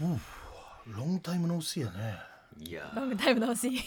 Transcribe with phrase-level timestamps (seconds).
[0.00, 2.18] ロングタイムの薄やね。
[2.58, 3.76] いやロングタイムのしい。
[3.76, 3.80] え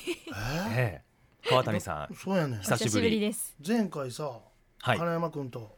[0.69, 1.49] ええ。
[1.49, 2.59] 川谷さんそうやねん。
[2.61, 3.19] 久しぶり。
[3.19, 4.39] です前回さ、
[4.79, 4.97] はい。
[4.97, 5.77] 金山君と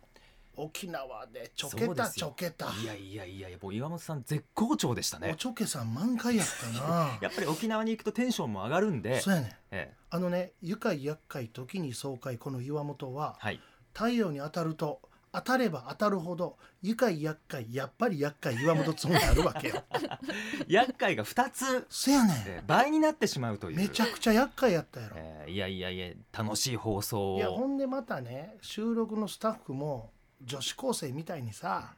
[0.55, 2.12] 沖縄でちょけたそうですよ。
[2.13, 2.68] ちょけた。
[2.84, 7.18] いやいやいやいやもう岩本さん絶好調でしたおねちょけさん満開やったな。
[7.21, 9.20] やっぱり沖縄に行くとテンションも上がるんで。
[9.21, 9.50] そうやねん。
[9.50, 9.93] ええ。
[10.11, 13.59] あのね愉快厄介時に爽快この岩本ははい。
[13.93, 15.02] 太陽に当たると
[15.32, 19.84] 当たれば当たるほど愉快厄介やっぱり厄介岩本つもりあるわけよ。
[20.68, 23.78] 厄介が2つ、せやねええ倍になってしまうという。
[23.78, 25.15] んめちゃくちゃ厄介やったやろ。
[25.18, 30.11] ええいやいやいや楽しい放送いやほをんでまたね収録のスタッフも
[30.42, 31.93] 女子高生みたいにさ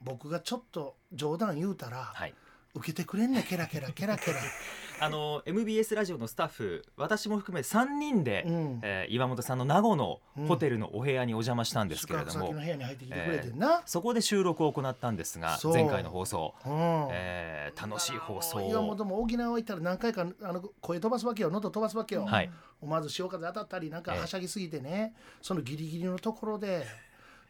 [0.00, 2.34] 僕がちょっと冗談言うたら、はい。
[2.74, 4.38] 受けてくれんねケラケラケラケラ
[5.00, 8.80] あの MBS ラジオのスタッフ私も含め3人で、うん。
[8.82, 16.72] えー岩本さんの名護のホテルのお部屋にお邪魔したんですけれども、宿泊先の部屋に入ってきてくれてんな、そこで収録を行ったんですが前回の放送、うん。
[17.10, 22.50] えー楽しい放送岩本をも沖縄行ったら何回かあの声飛ばすわけよ喉飛ばすわけよ、はい。
[22.84, 26.84] まず潮風当たったりなんかええはしゃぎすぎてね、そのギリギリのところで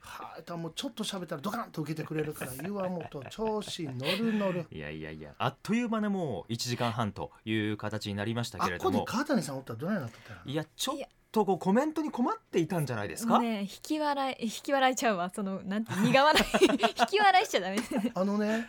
[0.01, 4.67] はあもうちょっと喋ったらドカンと受けてくれるから岩本調子乗る乗る。
[4.71, 9.05] いやいやいやあっという間でもう1時間半という形になりましたけれども。
[9.05, 10.97] 川谷さんおったらどないなってたらいやちょっ
[11.33, 16.65] とこうコメントに困っていたんじゃないですか、ね引き笑い 引き笑いちゃうわそのなんて苦笑い
[17.01, 17.77] 引き笑いしちゃダメ
[18.15, 18.67] あのね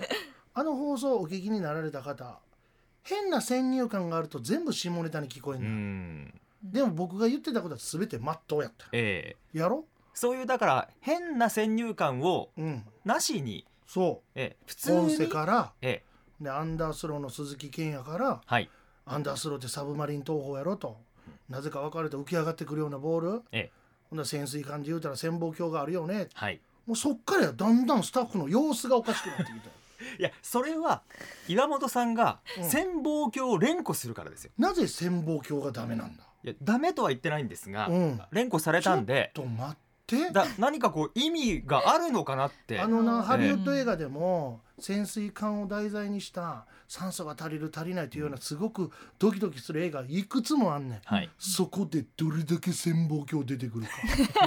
[0.53, 2.39] あの放送をお聞きになられた方
[3.03, 6.41] 変な先入観があると全部下ネタに聞こえうるの、ん。
[6.63, 9.57] でも僕が言ってたことは全てまっとうやったええ。
[9.57, 9.85] やろ？
[10.13, 12.85] そういうだから変な先入観をうん。
[13.05, 16.03] なしに、そええ普うポン通にセからえ
[16.39, 16.43] え。
[16.43, 18.69] でアンダースローの鈴木健也からはい。
[19.05, 20.97] アンダースローってサブマリン投法やろと。
[21.49, 23.41] なぜか分かれて浮き上がってくるようなボール。
[23.51, 23.71] ええ。
[24.09, 26.29] ほんなら潜水艦で言うたら潜望鏡があるよね。
[26.33, 26.59] はい。
[26.85, 29.53] もうそっからやだんだんスタッフの様子がおかしくなってきた
[30.17, 31.03] いやそれは
[31.47, 32.69] 岩本さんがうん。
[32.69, 34.51] 潜望鏡を連呼するからですよ。
[34.57, 36.23] なぜ潜望鏡がダメなんだ？
[36.43, 38.21] いやダメとは言ってないんですが、うん。
[38.31, 39.81] 連呼されたんでちょっと待って
[40.31, 42.79] だ何かこう意味があるのかなって。
[42.79, 51.01] あのなええハリウッド映画でも潜水艦を題材にした酸素が足りる足りないというようなすごくドキドキする映画いくつもあんねん。
[51.05, 51.29] はい。
[51.37, 53.85] そこでどれだけ潜望鏡出てくる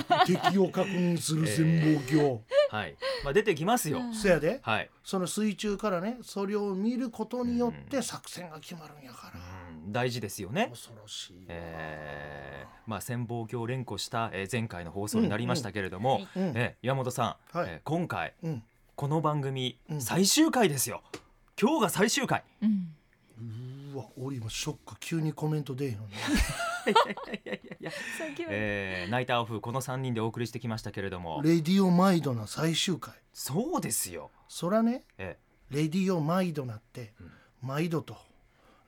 [0.08, 0.24] か。
[0.26, 2.96] 敵を確認する潜望鏡、はい。
[3.24, 4.14] まあ出てきますよ、うん。
[4.14, 4.60] そやで。
[4.62, 10.68] はい、その水中からねそれを見ることによって作戦が決まるんやから、うん大事ですよね。
[10.70, 17.68] 恐ろしいわ、えーまあ、潜望鏡を連呼した、えー前回の放送になりましたけれども、うんえー岩本さん、はい。
[17.70, 18.62] えー今回うん。
[18.96, 20.00] この番組、うん。
[20.00, 21.02] 最終回ですよ。
[21.60, 22.44] 今日が最終回。
[22.62, 22.94] うん。
[23.94, 24.96] うわ俺今ショック。
[25.00, 26.14] 急にコメント出えへんのね
[26.86, 27.96] いやいやいやいや、さ
[28.30, 31.40] っきまでえーナイターオフこの3人でお送りしてきましたけれども。
[31.42, 33.14] レディオマイドな最終回。
[33.32, 35.04] そうですよ、そらね。
[35.18, 35.36] え
[35.70, 37.14] レディオマイドなって、
[37.62, 38.16] マイドと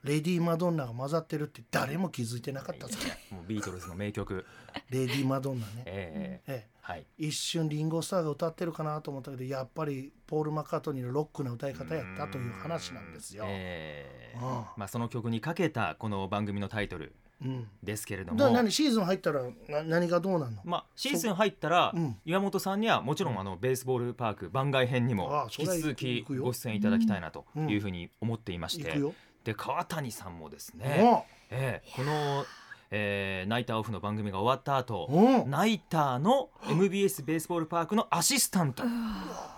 [0.03, 4.45] レディマドンナが混ざってるって誰も気づいてなかったぞーもうビートルズの名曲、
[4.89, 13.43] レディマドンナね、 えーええ、はい、一瞬リンゴスターが歌ってるかなと思ったけどやっぱりポール・マッカートニーのロックな歌い方やったという話なんですよ。
[13.47, 18.49] えーああまあ、その曲にかけたこの番組のタイトルうん、ですけれども。
[18.49, 20.61] 何シーズン入ったらな何がどうなんの？
[20.65, 22.17] まあ、シーズン入ったら、うん。
[22.25, 29.13] 岩本さんにはもちろんあのベースボールパーク番外編にあも引き続きご出演いただきたいなとうんいうふうに思っていまして、行くよ。
[29.47, 32.45] で川谷さんもですね、ね、ええこの、
[32.91, 38.83] えーナイターオフの番組が終わった後うんナイターの MBS ベースボールパークのアシスタント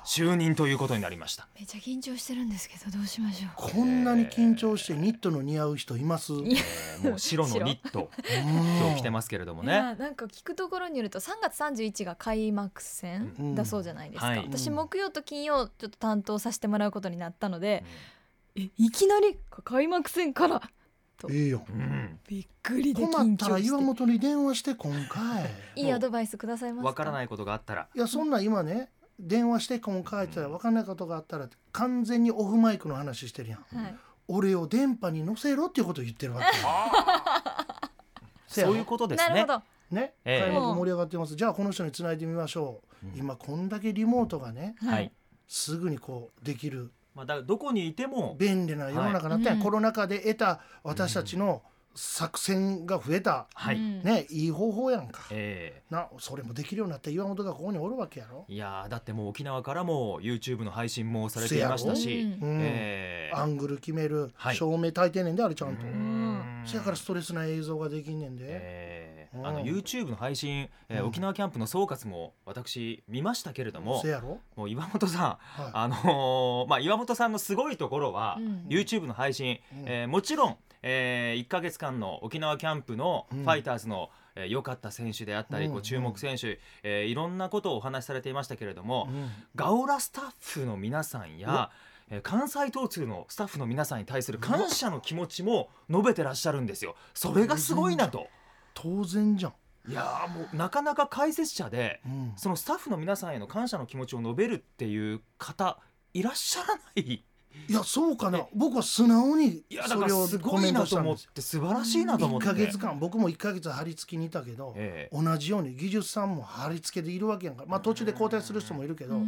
[0.05, 1.47] 就任ということになりました。
[1.55, 3.51] めっちゃ緊張してるんですけどどうしましょう。
[3.55, 8.11] こんなに緊張してニットの似合う人います、えーもう白のニット
[8.43, 9.73] 今日着てますけれどもいね。
[9.73, 14.37] やなんか聞くところによると3月31が開幕戦だそうじゃないですか、うん。
[14.37, 17.83] はい私木曜と金曜ちょっと担当させてもらうことになったので、
[18.59, 20.61] えいきなり開幕戦から。
[21.17, 21.29] と。
[21.29, 21.65] ええよ。
[21.69, 22.19] うん。
[22.27, 25.49] びっくりで困緊ったら岩張して本に電話して今回。
[25.75, 26.87] いいアドバイスくださいますか？
[26.87, 27.87] わからないことがあったら。
[27.93, 33.77] いやそんなん今ね電話して今回って言ったら分かんないことがあったら完全にオフマイクの話してるやん。
[33.77, 33.95] はい、
[34.29, 36.45] 俺を電波に乗せろっていうことを言ってるわけ。
[38.47, 38.73] せやろ？
[38.73, 39.29] そういうことですね。
[39.29, 39.47] なるほ。
[39.47, 39.63] ど。
[39.91, 40.13] ね？
[40.23, 40.41] ええ。
[40.41, 41.35] 開幕盛り上がってます。
[41.35, 43.17] じゃあこの人につないでみましょう、うん。
[43.17, 45.11] 今こんだけリモートがねはい、はい。
[45.47, 49.65] すぐにこうできるまあだどこにいても便利な世の中になったやん、はい。
[49.65, 51.61] コロナ禍で得た私たちの
[51.93, 53.75] 作戦が増えた、はい。
[53.75, 58.45] うんねいい方法やんか、えなそれもできるようになって岩本がここにおるわけやろ。
[58.47, 63.31] ー、いやーだってもう沖縄からも YouTube の配信もされていましたし、うんうんえ。
[63.33, 64.55] ーアングル決める、はい。
[64.55, 66.18] 照明焚いてんねんであれちゃんと、うん
[66.65, 68.49] せやからストレスな映像ができんねんで、うん。
[68.53, 71.09] えーあの YouTube の配信、えーうん。
[71.09, 74.01] 沖縄キャンプの総括も私見ましたけれども
[74.55, 75.71] もう岩本さんはい。
[75.73, 78.65] あのーまあ岩本さんのすごいところは、うん。
[78.69, 79.83] YouTube の配信、うん。
[79.87, 83.43] えーもちろん、え1ヶ月間の沖縄キャンプのうん。
[83.43, 85.71] ファイターズの良、えー良かった選手であったり、うん。
[85.73, 89.29] こう注目選手、えーいろんなことをお話しされていましたけれども、うん。
[89.55, 91.88] ガオラスタッフの皆さんや、えー
[92.23, 96.95] 関西統通のスタッフの皆さんに対する感謝の気持ちも述べてらっしゃるんですよ。
[97.13, 98.27] それがすごいなと。
[98.73, 99.53] 当然じゃん、
[99.89, 105.79] いやーもうなかなか解説者でうんそのスタッフの皆さんへの感謝の気持ちを述べるっていう方
[106.13, 107.23] いらっしゃらない
[107.67, 108.45] いやそうかな。
[108.53, 111.51] 僕は素直にいやだからそれをすごいコメンなと思っトしたんです。
[111.51, 112.47] て素晴らしいなと思1って。
[112.47, 115.15] ヶ月間僕も1ヶ月張り付きにいたけど、ええ。
[115.15, 117.63] 同じように技術さんも張り付けでいるわけやんか。
[117.67, 119.19] まあ途中で交代する人もいるけど、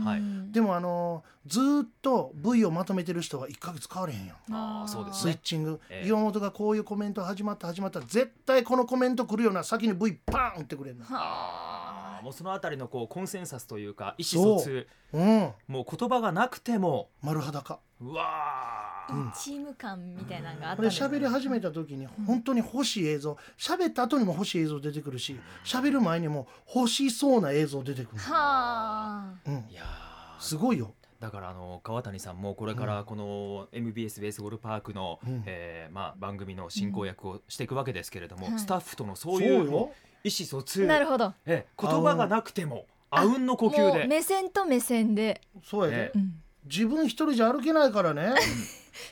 [0.52, 4.36] でもあのずーっと V をまとめてる人は1ヶ月変われへんやん。
[4.52, 4.88] あー。
[4.88, 6.08] そうですスイッねチング、ええ。
[6.08, 11.06] 岩本がこういうコメント始まった始まった絶対このコメント来るような先に V パーンってくれるの。
[11.10, 12.06] あ。
[12.08, 14.88] ーもうそのあたりのこうコンセンサスというか意思疎通。
[15.14, 15.52] うん。
[15.68, 17.80] もう言葉がなくても丸裸。
[18.00, 19.14] うわー。
[19.14, 19.32] うん。
[19.36, 23.38] チーム感みたいなのがあったこれ喋り始めた時に本当に欲しい映像。
[23.58, 29.34] 喋った後にも欲しい映像出てくるし喋る前にも欲しそうな映像出てくる、はあ。
[29.46, 30.42] うん、いやー。
[30.42, 30.94] すごいよ。
[31.20, 35.44] だからあの川谷さんもこれからこの MBS ベースボールパークの、うん。
[35.46, 38.60] えーまあ、番組の進行役をしていくわけですけれども、はい。
[38.60, 39.90] スタッフとのそういう
[40.24, 40.86] 意思疎通。
[40.86, 41.34] なるほど。
[41.46, 43.82] えー言葉がなくてもあうんの呼吸で。
[43.82, 46.42] もう目線と目線で、そうやで、ねうん。
[46.66, 48.34] 自分一人じゃ歩けないからね。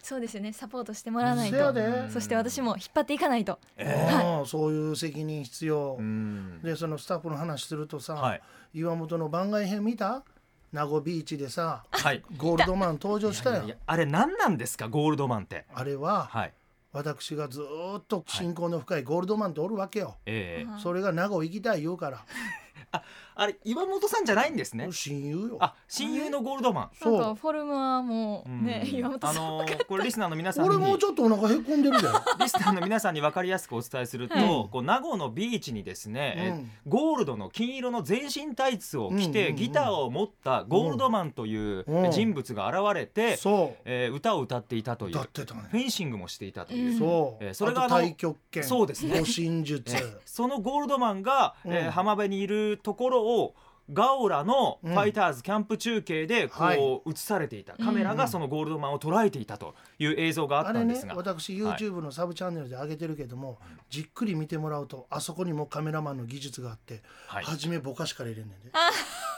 [0.03, 0.53] そうですよね。
[0.53, 2.09] サポートしてもらわないせやとで。
[2.11, 3.59] そして私も引っ張っていかないと。
[3.79, 6.61] ああそういう責任必要、うん。
[6.61, 8.41] でそのスタッフの話するとさ、はい。
[8.73, 10.23] 岩本の番外編見た？
[10.71, 12.23] 名護ビーチでさはい。
[12.38, 13.63] ゴールドマン登場したよ。
[13.63, 14.88] いやあれ何なんですか？
[14.88, 15.65] ゴールドマンって。
[15.73, 16.53] あれははい。
[16.91, 20.69] 私がずーっと親交の深いゴールドマンっておるわけよ、ええ。
[20.69, 22.25] はいそれが名護行きたい言うから。
[22.91, 23.03] あ
[23.47, 24.88] れ岩本さんじゃないんですね。
[24.91, 25.57] 親友よ。
[25.59, 26.89] あ親友のゴールドマン。
[27.01, 27.13] そう。
[27.13, 28.97] なんかフォルムはもうねうん。
[28.97, 30.69] 岩本さんあのーこれリスナーの皆さんに。
[30.69, 32.07] 俺もうちょっとお腹へこんでるで。
[32.41, 34.69] リスナーの皆さんに分かりやすくお伝えすると、うん。
[34.69, 36.71] こう名護のビーチにですね、えうん。
[36.88, 39.56] ゴールドの金色の全身タイツを着て、うんうんうん。
[39.57, 42.12] ギターを持ったゴールドマンといううん。
[42.12, 45.62] 人物が現れて、そえー歌を歌っていたとういう歌ってたね。
[45.71, 47.00] フェンシングもしていたという、うん。
[47.00, 48.63] そう、えーそれがあのあと太極拳。
[48.63, 49.19] そうですね。
[49.19, 51.92] 護身術、 えーそのゴールドマンが、えーうん。
[51.92, 53.28] 浜辺にいるところを
[53.91, 56.79] ガオラのファイターズキャンプ中継でこう、はい。
[57.07, 57.73] 映されていた。
[57.73, 63.57] カメラがそのゴールドマンを捉えていたという映像があったんですが、私 YouTube のサブチャンネルで上げてるけども、
[63.89, 68.71] じっくり見てもらうとあそこにもカメラマンの技術があって、はい、初めぼかしから入れんねんで。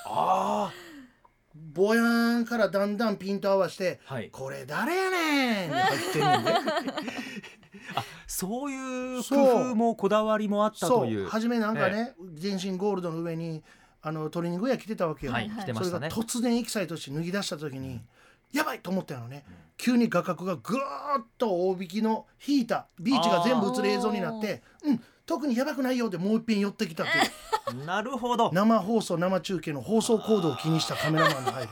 [0.05, 0.71] あ
[1.73, 6.51] ぼやーんからだんだんピント合わせてーはい「これ誰やねん!」って入ってんねんで。
[8.27, 9.65] そういうそう。
[9.65, 11.25] 工夫もこだわりもあったそという。
[11.25, 11.27] う。
[11.27, 13.63] 初めなんかね、全身ゴールドの上に
[14.03, 18.01] あのトレーニングウェア着てたわけよ、はいはいそれが突然エキサイトして脱ぎ出した時に、
[18.51, 19.43] やばいと思ったのね、
[19.77, 20.79] 急に画角がぐー
[21.21, 27.17] っと大引きの引いたビーチが全部映る映像になってうん特にやばくないよでもう一遍寄ってきたって
[27.73, 27.85] いう。
[27.85, 28.51] なるほど。
[28.51, 31.69] 生放送生中継の放送コードを気にしたカメラマンが入る。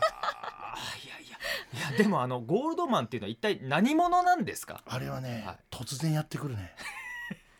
[1.04, 1.90] いやいや。
[1.90, 4.82] いやでもあのゴールドマンっていうのは一体何者なんですか？
[4.86, 5.58] あれはね、はい。
[5.72, 6.74] 突然やってくるね。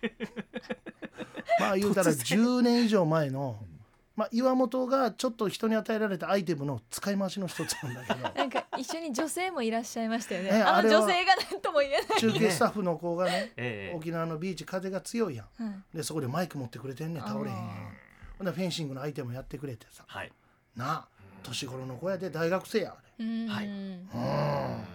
[1.60, 2.40] まあ言うたら突然。
[2.40, 3.58] 10年以上前の、
[4.20, 8.20] まあ、岩本がちょっと人に与えられたアイテムの使い回しの一つなんだけど。
[8.36, 10.50] なんか一緒に女性もいらっしゃいましたよね。
[10.52, 12.20] えああれはの女性が何とも言えない。
[12.20, 15.64] 中継スタッフの子がね ええ沖縄のビーチ風が強いやん。
[15.64, 15.96] はい。
[15.96, 17.98] でそこでマイク持ってくれてんねん倒れへんやん。
[18.40, 20.04] ほんでフェンシングのアイテムやってくれてさ。
[20.06, 20.34] はい。
[20.76, 21.08] なあ
[21.42, 23.48] 年頃の子やで大学生やあうん。
[23.48, 23.68] はい。
[23.68, 24.86] れうん。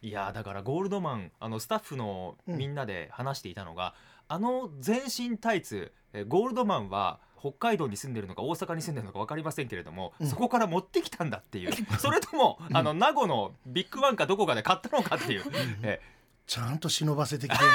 [0.00, 3.94] いやだからゴールドマンあのスタッフのみんなで話していたのが、
[4.26, 10.26] あの全身タイツえゴールドマンは北海道に住んでるのか大阪に住んでるのか分かりませんけれども、うん。
[10.26, 11.72] そこから持ってきたんだっていう。
[11.98, 15.44] それとも、あの名護のビッグワンかどこかで買ったのかっていう、
[15.82, 16.00] え
[16.46, 17.70] ちゃんと忍ばせてきてる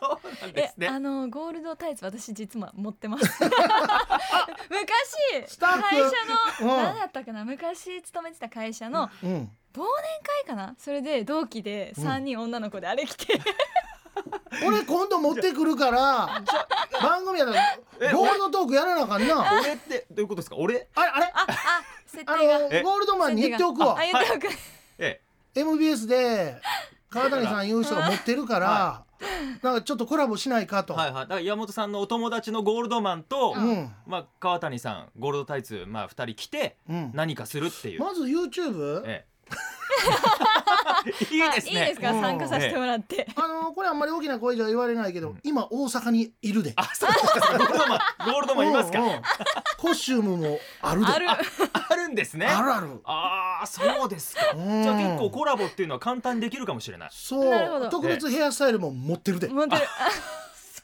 [0.00, 0.88] そうなんでえすね。
[0.88, 3.24] あのゴールドタイツ私実は持ってます。
[3.44, 3.50] 昔
[5.58, 6.76] 会社のうん。
[6.84, 9.50] 何だったかな昔勤めてた会社のうん。
[9.74, 9.88] 忘年
[10.46, 10.74] 会かな？
[10.78, 13.38] それで同期で3人女の子であれ来て、
[14.66, 16.42] 俺今度持ってくるから
[17.02, 19.40] 番組やったらゴールドトークやらなあかんな。
[19.40, 20.56] あ俺ってどういうことですか？
[20.56, 20.88] 俺？
[20.94, 21.26] あれあれ？
[21.34, 21.46] ああ
[22.06, 22.58] 設あ定が。
[22.58, 23.96] のゴールドマンに言っておくわ。
[23.98, 24.48] あ言っておく、
[24.98, 25.20] え
[25.54, 26.56] MBS で
[27.10, 29.02] 川谷さんいう人が持ってるから
[29.62, 31.22] なんかちょっとコラボしないかと、はいはい。
[31.22, 33.94] だから岩本さんのお友達のゴールドマンと、うん。
[34.06, 39.35] まあ、川谷さんゴールドタイツ、まあ、2人来てうん、何かするっていう、まず YouTube ええ
[41.30, 41.80] いいですね。
[41.80, 42.20] あいいですか、うん。
[42.20, 45.40] 参加させてもらって、あのこれあんまり大きな声じゃ言われないけど、うん。
[45.42, 46.72] 今大阪にいるで。
[46.76, 47.58] あそうですか。
[47.58, 49.00] ゴールドマンゴールドマンいますか、
[49.78, 51.06] コスチュームもあるで。
[51.06, 51.30] ある。
[51.30, 52.46] あるんですね。
[52.46, 53.00] あるある。
[53.04, 54.52] ああそうですか。
[54.54, 54.82] うん。
[54.82, 57.10] じゃあ結構コラボっていうのは簡単にできるかもしれない。
[57.12, 57.50] そう。
[57.50, 57.88] なるほど。
[57.88, 59.82] 特別ヘアスタイルも持ってるで、持ってる。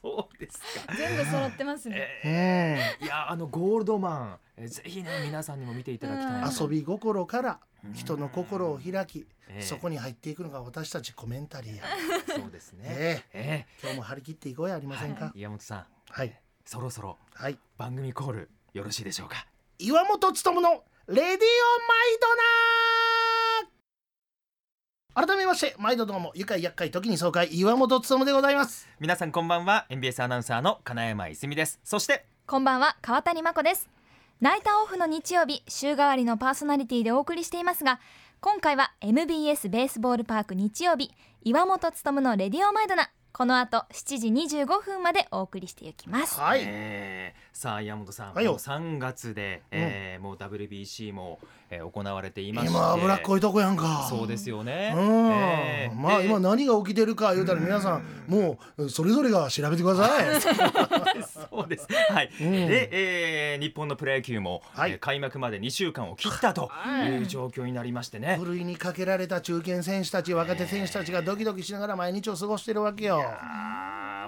[0.02, 0.94] そうですか。
[0.98, 3.04] 全部揃ってますね、えー。
[3.04, 6.48] いやあのゴールドマンえーぜひね皆さんにも見ていただきたいな。
[6.48, 6.54] うん。
[6.54, 7.58] 遊び心から
[7.94, 9.62] 人の心を開き、ええ。
[9.62, 11.82] そこに入っていくのが私たちコメンタリーや、
[12.40, 12.84] そうですね。
[12.86, 13.66] ええ。
[13.66, 15.32] え今日も張り切っていこうやありませんか？
[15.34, 15.86] ー岩本さん。
[16.10, 16.40] はい。
[16.64, 17.58] そろそろはい。
[17.76, 19.46] 番組コールよろしいでしょうか？
[19.78, 21.38] 岩本勉のレディオマイ
[22.20, 22.34] ド
[25.16, 28.88] ナー改めまして毎度どうも愉快厄介時に爽快岩本勉でございます。
[29.00, 29.86] 皆さんこんばんは。
[29.88, 31.80] NBS アナウンサーの金山いすみです。
[31.82, 33.88] そしてこんばんは川谷真子です
[34.42, 38.00] ナイターオフの日曜日週替わりのパーソナリティでお送りしていますが
[38.40, 41.12] 今回は MBS ベースボールパーク日曜日
[41.44, 46.38] 岩本勉のレディオマイドナこの後7時25分までお送りしていきます。
[46.38, 48.52] はい、えーさあ山本さん、はいよ。
[48.52, 51.38] もう3月で、えーもう WBC も、
[51.70, 52.72] えー行われていまして。
[52.72, 54.06] 今脂っこいとこやんか。
[54.08, 60.40] そうですよね、うん、えーでまあ今何が起きてるか言うたら皆さんもうそれぞれが調べてください。
[61.50, 61.86] そうです。
[62.10, 62.30] はい。
[62.40, 62.50] うん。
[62.68, 64.92] で、えー日本のプロ野球も、はい。
[64.92, 66.70] えー開幕まで2週間を切ったと
[67.08, 68.36] いう状況になりましてね。
[68.38, 73.21] ふるいにかけられた中堅選手たち若手選手たちがドキドキしながら毎日を過ごしてるわけよ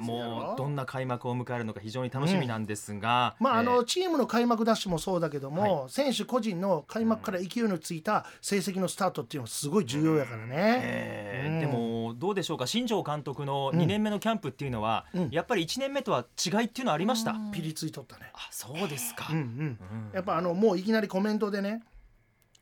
[0.01, 3.85] もうどんな開幕を迎えるのか非常に楽しみなんですが、まああのえー。
[3.85, 10.47] チームの開幕ダッシュもそうだけども、選手個人の開幕から勢いのついた成績のスタートっていうのはすごい重要やからね。
[10.47, 10.55] うん。
[10.55, 12.67] えーでもどうでしょうか？
[12.67, 17.51] 新庄監督の2年目のキャンプっていうのは、うんやっぱり1年目とは違いっていうのはありました、うん。
[17.53, 18.31] ピリついとったね。
[18.35, 19.43] あそうですか、うんうん。
[19.43, 19.79] うん。
[20.13, 21.83] やっぱあのもういきなりコメントでね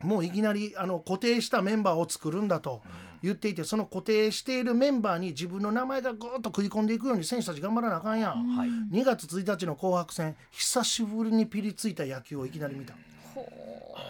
[0.02, 2.82] もういきなりあの固定したメンバーを作るんだと
[3.22, 8.56] 言っていてその固定しているメンバーに自分の名前がぐーっと食い込んでいくように選手たち頑張らなあかんやん。
[8.56, 8.68] はい。
[8.68, 12.94] 2月1日の紅白戦久しぶりにピリついた野球をいきなり見た。
[13.34, 13.46] ほ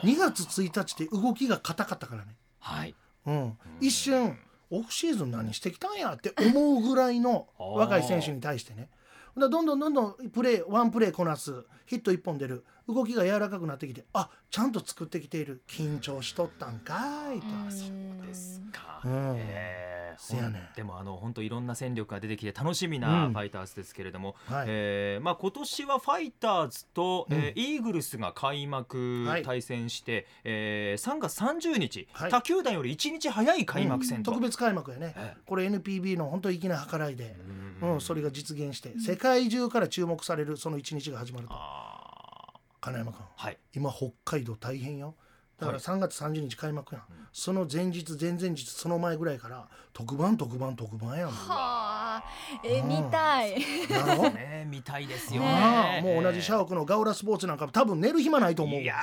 [0.02, 2.94] 2月1日って動きが硬かったからね、はい。
[3.26, 4.36] うん、一瞬
[4.70, 8.88] オフシーズン何してきたんやって思うぐらいの若い選手に対してね
[9.36, 11.64] どんどんどんどんプレーワンプレーこなす。
[11.86, 12.64] ヒット1本出る。
[12.88, 15.62] 動きが柔らかくなってきてあちゃんと作ってきている。
[15.68, 17.46] 緊張しとったんかいと。
[17.46, 19.00] うですか。
[19.04, 19.34] うん。
[19.38, 23.32] えーせやねでもあの本当いろんな戦力が出てきて楽しみなうん。
[23.32, 24.66] ファイターズですけれども、はい。
[24.68, 32.30] えーまあ今年はファイターズと、えーイーグルスが開幕はい対戦して、えー3月30日、はい。
[32.30, 34.32] 他球団より1日早い開幕戦と。
[34.32, 35.14] 特別開幕やね。
[35.16, 41.54] えこれ NPB の本当粋な計らいで、うんうん、それが実現して世界中から注目されるその一日が始まると。
[41.54, 43.20] あ金山君。
[43.20, 43.58] ーはい。
[43.74, 45.14] 今北海道大変よ。
[45.58, 45.84] だからはい。
[45.84, 47.06] 3月30日開幕やん、ん。
[47.32, 51.30] その前日前々日その前ぐらいから特番特番特番やん。
[51.30, 52.24] はあ。
[52.64, 53.56] え見たい。
[53.88, 56.14] なろ ね見たいですよねね。
[56.14, 58.80] もう同じ社屋のガウラスポーツなんか多分寝る暇ないと思う。
[58.80, 58.96] いや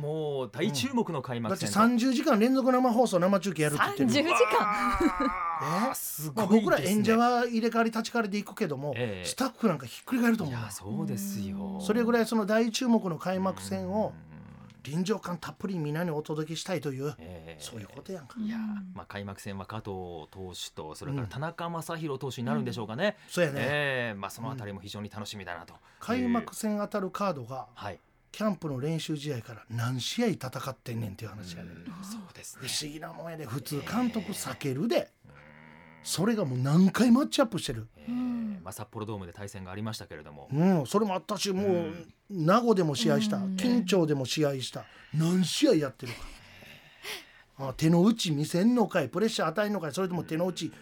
[0.00, 1.48] もう大注目の開だ。
[1.48, 2.04] って幕戦と。
[2.04, 5.90] 30時間連続生放送生中継やるって言って30る時間。
[5.90, 5.94] え？
[5.94, 6.70] すまあ、ごいですね。
[6.70, 9.28] 僕ら演者は入れ替わり立ち替わりで行くけども、ええ。
[9.28, 10.54] スタッフなんかひっくり返ると思う。
[10.54, 11.80] いやそうですよ。
[11.80, 14.36] それぐらいその大注目の開幕戦をうん。
[14.86, 17.60] 臨場感たっぷりみんなにお届けしたいという、ええ。
[17.60, 18.56] そういうことやんか、いや。
[18.56, 23.16] ーうんまあ開幕戦は加藤投手とそれから田中将大投手になるんでしょうかね。
[23.26, 24.18] そうやね、ええ。
[24.18, 25.74] まあそのあたりも非常に楽しみだなと。
[25.98, 27.98] 開幕戦当たるカードがはい。
[28.36, 31.84] キャンプの練習試合から何試合戦ってんねんっていう話やね、うん。
[32.04, 32.68] そうですね。
[32.68, 32.84] 不。
[32.84, 33.46] 思議なもんやで。
[33.46, 35.10] 普通監督避けるで。
[36.02, 37.86] それがもう何回マッチアップしてる。
[37.96, 38.12] ええ
[38.62, 40.50] まあ札幌ドームで対戦がありましたけれども。
[40.52, 40.86] うん。
[40.86, 41.94] それもあったしもう
[42.28, 43.38] 名護でも試合した。
[43.38, 43.56] うん。
[43.56, 44.84] 緊張でも試合した。
[45.14, 46.18] 何試合やってるか。
[47.70, 49.08] あ手の内見せんのかい。
[49.08, 49.92] プレッシャー与えんのかい。
[49.94, 50.72] それとも手の内隠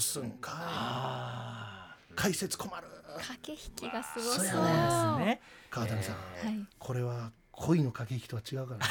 [0.00, 2.86] すんかあい解説困る。
[3.18, 4.44] 駆け引きがすごそう。
[4.44, 5.40] ですね。
[5.70, 6.20] 川谷さん、は
[6.50, 6.66] い。
[6.78, 8.84] これは恋の駆け引きとは違うからね。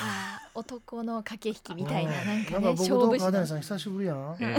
[0.53, 3.17] 男の駆け引きみたいななんかなんねか僕と勝負師の。
[3.19, 4.35] 川谷さん久しぶりやん。
[4.39, 4.57] え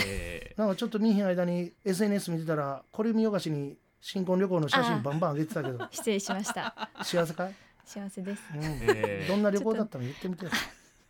[0.50, 5.86] えなんかちょっと見えへん間に SNS 見てたらこれ見よがしに新婚旅行の写真バンバン上げてたけど。
[5.92, 6.90] 失礼しました。
[7.02, 8.42] 幸せかい、幸せです。
[8.54, 8.62] うん。
[8.64, 10.04] ええどんな旅行だったの？
[10.04, 10.50] 言ってみてよ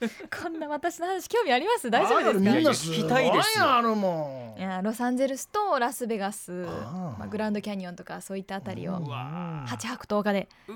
[0.42, 1.90] こんな私の話興味あります？
[1.90, 2.38] 大丈夫ですか？
[2.38, 3.70] みんな聞きたいですよ。
[3.72, 9.04] あるもいやロサンゼルスとラスベガスまあ、グランドキャニオンとかそういったあたりをうん。
[9.04, 10.74] うわ8泊10日で行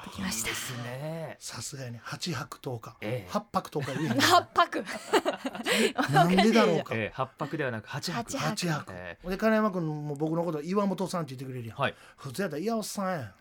[0.00, 0.48] ってきました。
[0.48, 1.36] いいですね。
[1.40, 3.30] さすがに8泊10日、ええ。
[3.30, 4.18] 8泊10日言えへん。
[4.18, 4.84] 8泊
[6.12, 6.94] なんでだろうか。
[6.94, 11.94] えー、8泊ではなく8泊八泊8泊、えで金山君も僕のこと岩本さんって言ってくれるやん、はい。
[12.16, 13.32] 普通やったら岩尾さんやん。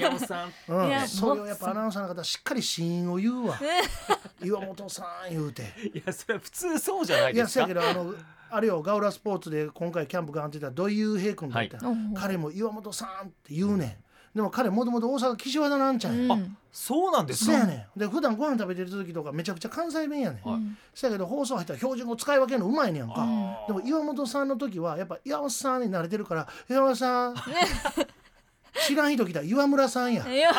[0.00, 0.52] 山本さん。
[0.68, 0.88] うん。
[0.88, 3.58] いやそれをやっぱアナウンサーの方しっかり死因を言うわ
[4.42, 5.62] 岩本さん言うて。
[5.94, 7.60] いやそれは普通そうじゃないいですか。
[7.60, 8.14] やせやけどあの
[8.50, 11.96] あれよガウラスポーツで今回キャンプがあってた土井雄平君だったはい。
[12.14, 13.98] 彼も岩本さんって言うね
[14.34, 17.52] ん、でも彼もともと大阪岸和田なんちゃうんや、うんそうなんですか。
[17.52, 17.98] そうやねん。
[17.98, 20.56] で普段ご飯食べてる時とかめちゃくちゃ関西弁やねん、はい。
[20.56, 27.34] うんせやけど放送入ったら標準語使い分けるのうまいねやんか、あーでも岩本さんの時はやっぱ岩本さんに慣れてるから岩本さん
[28.86, 30.26] 知らん人来たら岩村さんや。
[30.26, 30.50] いや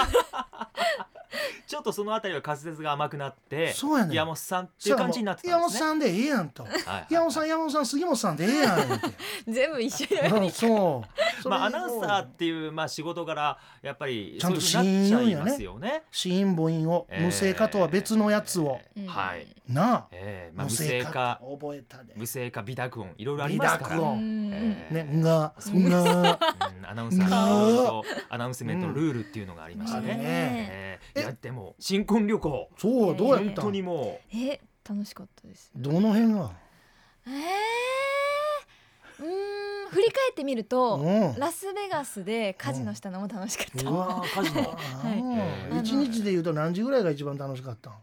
[1.68, 4.16] ちょっとそのあたりは滑舌が甘くなってそうやねん。
[4.16, 5.80] 山本さんっていう感じになってたんですね。
[5.80, 6.63] さんでええやんと。
[6.63, 9.02] はいはい岩本さん山本さん杉本さんでええやん
[9.48, 11.42] 全部一緒やうんそう。
[11.42, 16.04] そ れまあアナウンサーっていうまあ仕事柄やっぱりちゃんとそういう風になっちゃい子音言うんやねますよね。
[16.12, 19.08] 子音母音をえー無声化とは別のやつを、うん。
[19.08, 19.48] はい。
[19.67, 21.41] なあ、えーまあ無無声声化化。
[21.51, 22.13] 覚えたで。
[22.17, 23.13] 無声化微濁音。
[23.17, 24.01] いろいろありますから。
[24.01, 24.13] 音。
[24.13, 24.51] うん。
[24.53, 25.53] えーねがが。
[25.74, 30.12] うんアナウンサーアナウンスメントのルールっていうのがありましてね。
[30.12, 31.00] あるねえ。
[31.15, 32.70] ーいやでも新婚旅行。
[32.77, 35.72] そうどうや本当ったんにもえ楽しかったです。
[35.75, 36.51] どの辺が？
[37.25, 41.36] えー、うーん振り返ってみるとうん。
[41.39, 44.62] ラスベガスでカジノしたのも楽しかった、うああカジノ。
[45.15, 45.20] い。
[45.72, 45.79] うん。
[45.79, 47.93] 一日で言うと何時ぐらいが一番楽しかったん？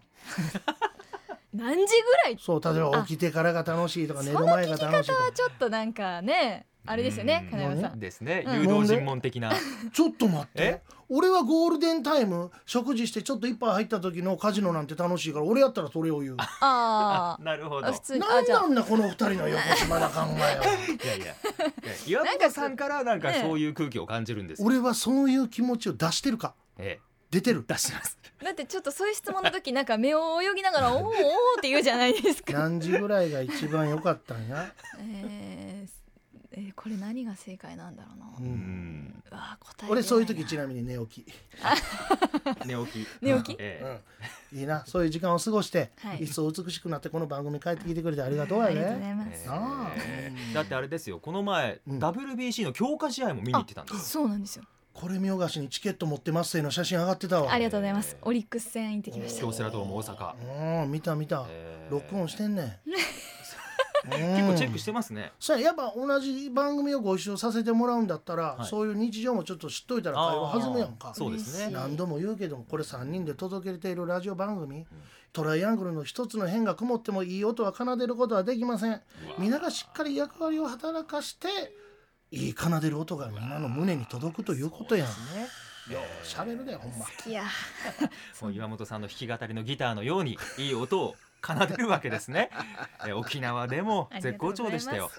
[1.53, 2.37] 何時ぐらい？
[2.41, 7.51] そう例えば起きてからが楽しいとか寝る前が楽しいとはかちょっとなんかねあれですよねうん。
[7.51, 8.01] 金山さん。
[8.01, 8.45] ですね。
[8.47, 9.53] うん誘導尋問的な。
[9.93, 10.51] ちょっと待って。
[10.63, 10.81] え？
[11.13, 16.37] 俺はゴールデンタイム食事してちょっと一杯入った時のカジノなんて楽しいから俺やったらそれを言う。
[16.61, 17.87] あ なるほど。
[17.89, 18.21] あ普通に。
[18.21, 18.61] なんあじゃあ。
[18.63, 20.65] なんだこの二人の横島な考えは。
[21.05, 21.35] いやいや。
[22.07, 24.67] 岩本さんからなんかそういう空気を感じるんですよ。
[24.67, 26.55] 俺はそういう気持ちを出してるか。
[26.79, 27.65] ええ出てる。
[27.67, 28.19] 出してます。
[28.43, 31.13] だってちょっとそういう質問の時なんか目を泳ぎながら「おーおー」
[31.59, 32.53] って言うじゃないですか。
[32.59, 35.91] 何時ぐらいが一番良かったんや、えー
[36.53, 38.27] えーこれ何が正解なんだろうな。
[38.41, 41.27] う、うんわ答え俺そういう時出ちなみに寝起き、
[42.67, 43.07] 寝起き。
[43.21, 43.57] 寝起き？
[43.61, 44.01] え
[44.53, 44.85] うん、いいな。
[44.87, 46.25] そういう時間を過ごして、はい。
[46.25, 49.45] 一層美しくなってこの番組帰ってきてくれてありがとうやありがとうごねざいます。
[49.49, 51.21] あえだってあれですよ。
[51.21, 51.99] この前、うん。
[51.99, 54.01] WBC の強化試合も見に行ってたんですよ。
[54.01, 54.65] そうなんですよ。
[54.93, 57.53] これ見よがしにチケット持ってますせの写真上がってたわ。
[57.53, 58.17] ありがとうございます。
[58.23, 59.41] オリックス戦行ってきました。
[59.41, 61.93] 京セラドーム大阪、うん見た見た、えー。
[61.93, 62.77] 録音してんねん。
[64.03, 64.17] 結
[64.49, 68.67] 構チェックしてますね、そうややっぱ同じ番組をご一緒させてもらうんだったら、はい。
[68.67, 71.13] そういう日常もちょっと知っといたら会話弾むやんか。
[71.15, 71.71] そうですね。
[71.71, 74.87] 何度も言うけどもこれ3人で届けているラジオ番組、
[75.33, 79.03] トライアングルの一つの辺が曇ってもいい音は奏でることはできません。
[79.39, 81.49] 皆がしっかり役割を働かして
[82.31, 85.07] いい奏でる音がみんなの胸に届くということやん。
[85.07, 85.13] ね。
[85.93, 87.07] ようしゃべるでほんま。
[87.27, 87.45] いや。
[88.41, 92.51] もう岩本さんの弾き語りのギターのようにいい音を奏でるわけですね、
[93.01, 95.11] えー沖縄でも絶好調でしたよ。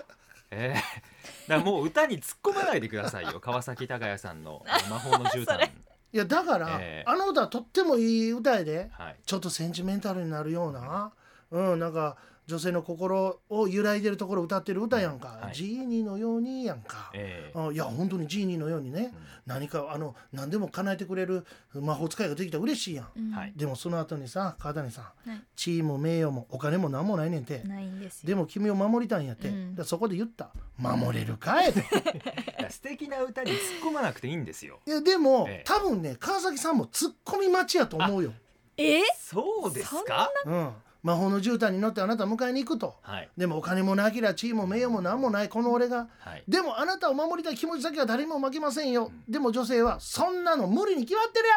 [0.51, 3.39] えー、だからもう歌に突っ込まないでくださいよ。
[3.41, 5.69] 川崎隆也さんの「魔法の絨毯」
[6.13, 8.89] いやだから、ええあの歌はとってもいい歌やで。
[8.91, 9.15] はい。
[9.25, 11.13] ちょっとセンチメンタルになるような、
[11.51, 12.17] うん、なんか
[12.47, 15.55] 女性の心を揺らいでるところを歌ってる歌やんか、はい。
[15.55, 19.13] ジーニーのようにやんか、えあいや本当にジーニーのようにね、
[19.45, 23.31] 何かあの何でも叶えてくれる魔法使いができたら嬉しいやん、うん。
[23.31, 23.53] はい。
[23.55, 28.27] でもその後にさ川谷さん、はい地位も名誉もお金も何もないねんて、ないんですよ。
[28.27, 29.75] でも君を守りたいんやって、うん。
[29.75, 31.83] でそこで言った「守れるかい」って。
[32.71, 33.57] 素敵な歌に突っ
[33.89, 34.79] 込まなくていいんですよ。
[34.87, 35.63] いやでも、ええ。
[35.65, 38.33] 多分ね川崎さんもツッコミ待ちやと思うよ、
[38.77, 39.01] え？
[39.19, 40.31] そうですか？
[40.45, 40.71] うん、
[41.03, 42.95] 魔法の絨毯に乗ってあなた迎えに行くと。
[43.01, 43.29] はい。
[43.35, 45.49] でもお金もなきゃ地位も名誉も何もない。
[45.49, 46.07] この俺が。
[46.19, 46.43] はい。
[46.47, 51.53] でもあなたを守りたい気持ちだけは誰にも負けませんよ、でも女性はそんなの無理に決まってるや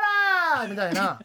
[0.62, 1.20] ら みたいな。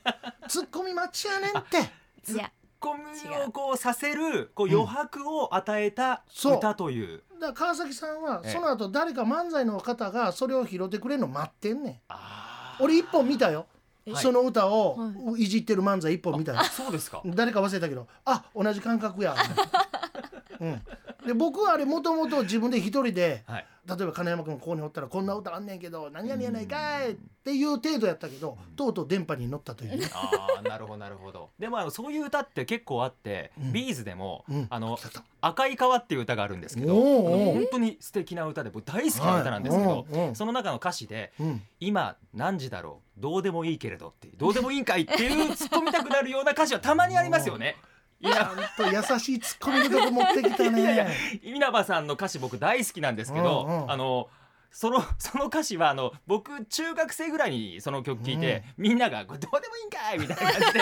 [0.47, 1.89] ツッコミ待ちやねんって。
[2.23, 3.03] ツッコミ
[3.47, 6.58] をこうさせるこう余白を与えたそう。
[6.58, 8.51] 歌という、だから川崎さんはええ。
[8.51, 11.99] その後誰か漫才の方がそれを拾ってくれるの待ってんねん。
[12.82, 13.78] 俺一本見たよ、え
[14.15, 15.45] その歌をはい。
[15.45, 17.22] じってる漫才一本見たよ、そうですか。
[17.26, 19.36] 誰か忘れたけどあ同じ感覚や、
[20.60, 20.82] うん、
[21.26, 30.06] で僕はあれもともと自分で一人ではい例えば金山君ここにおったらこんな歌あんねんけど何々やないかいっていう程度やったけどとうとう電波に乗ったというね。
[30.13, 31.49] ああなるほどなるほど。
[31.58, 33.73] でもあのそういう歌って結構あって、うん。
[33.73, 34.67] ビーズでも、うん。
[34.69, 34.99] あの
[35.41, 40.28] 赤い川っていう歌があるんですけど本当に素敵な歌で僕大好きな歌なんですけど、はいうん。
[40.30, 40.36] うん。
[40.36, 47.75] その中の歌詞でうん「今何時だろうどうでもいいけれど」ってどうでもいいんかいっていう突っ込みたくなるような歌詞はたまにありますよね。
[48.21, 51.39] 稲ちゃんと優しいツッコミのとこ持ってきたね。
[51.41, 53.91] 稲葉さんの歌詞僕大好きなんですけど、うんうん。
[53.91, 54.29] あの
[54.71, 60.82] その その歌詞はあの僕中学生ぐらいにその曲聴いて、みんなが「これどうでもいいんかい!」みたいな感じで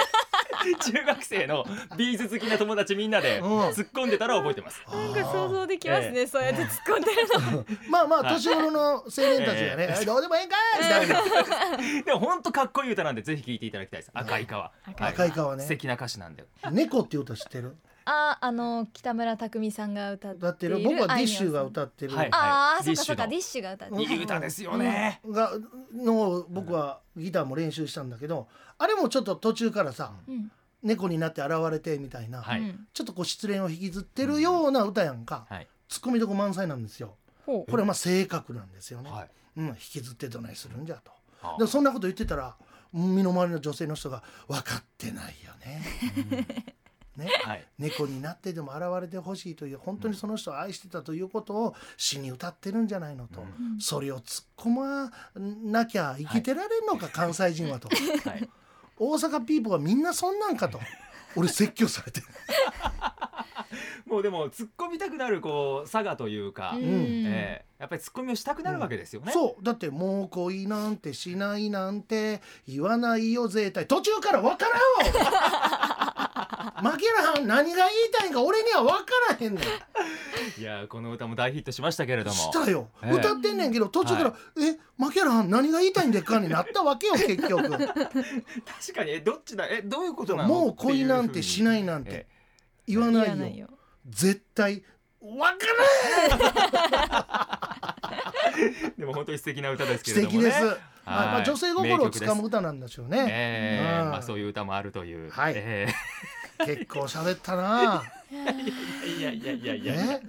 [0.97, 1.65] 中学生の
[1.97, 4.81] B'z 好きな友達みんなでうん突っ込んでたら覚えてます。
[4.91, 14.11] なんか想像できますね、えそうやって突っ込んでるの まあまあはい年頃の青年たちがねええ「どうでもええんかい!」みたいなでも本当かっこいい歌なんでぜひ聴いていただきたいです。
[14.13, 14.71] 赤い川。
[14.85, 16.45] 赤い赤い川ね素敵な歌詞なんで。
[16.71, 17.77] 「猫」っていう歌知ってる？
[18.09, 22.15] ああの北村匠海さんが歌っている歌ってる僕は DISH が歌ってる。
[22.15, 24.01] はいああ、そっかそっか DISH が歌ってうん。
[24.01, 25.19] いい歌ですよね。
[25.27, 25.51] が
[25.93, 30.51] の僕はギターも練習したんだけどあれもちょっと途中からさうん。
[30.83, 32.61] 猫になって現れてみたいな、はい。
[32.61, 35.67] うんちょっとこう失恋を引きずってるような歌やんか、はい。
[35.89, 37.15] ツッコミどこ満載なんですよ。
[37.45, 37.69] ほう。
[37.69, 39.29] これはまあ性格なんですよね、はい。
[39.57, 41.11] うん、引きずってどないするんじゃと。
[41.41, 41.55] あ。
[41.57, 42.55] でもそんなこと言ってたら
[42.93, 45.83] 身の回りの女性の人が分かってないよね
[47.17, 47.29] ね。
[47.43, 47.65] はい。
[47.79, 53.79] 猫になってでも現れてほしいという本当にその人を愛してたということを詩に歌ってるんじゃないのと、うん。
[53.79, 57.89] それを突っ込まなきゃ生きてられんのか、関西人はと。
[57.89, 58.49] はい。
[58.99, 60.79] 大阪ピーポーはみんなそんなんかと。
[61.35, 62.27] 俺説教されてる。
[64.07, 66.81] もうでも突っ込みたくなるこう佐賀というか、うん。
[67.27, 69.31] えーやっぱり突っ込みをしたくなるわけですよね。
[69.31, 69.63] そう。
[69.63, 73.85] だってもう恋なんてしないなんて言わないよ絶対。
[73.85, 75.96] 途中から分からんわ
[76.83, 79.63] 負けらはん何が言いたいんか俺には分からへんねん。
[80.61, 82.35] いやーこの歌も大ヒットしましたけれども。
[82.35, 83.13] したよ、ええ。
[83.13, 87.69] 歌ってんねんけど途中から「え負けらはん何が言いたいんでっか?」になったわけよ結局。
[87.69, 87.85] 確
[88.95, 89.11] かに。
[89.11, 89.65] えどっちだ？
[89.67, 90.49] えどういうことなの？
[90.49, 92.27] もう恋なんてしないなんえて
[92.87, 93.21] 言わないよ。
[93.23, 93.67] 言わないよ。
[94.09, 94.83] 絶対
[95.21, 95.55] 分か
[96.29, 96.41] らん。
[96.41, 96.47] ー
[98.97, 100.51] でも本当に素敵な歌ですけれどもね。
[100.51, 104.11] 素敵です、はいまあ、女性心をつかむ歌なんでしょうね、えーうん。
[104.11, 105.31] まあそういう歌もあるという。
[105.31, 105.53] はい。
[105.55, 105.87] え
[106.65, 108.03] 結構喋ったな。
[108.31, 110.19] ーいやいやいやいやいや。
[110.19, 110.21] え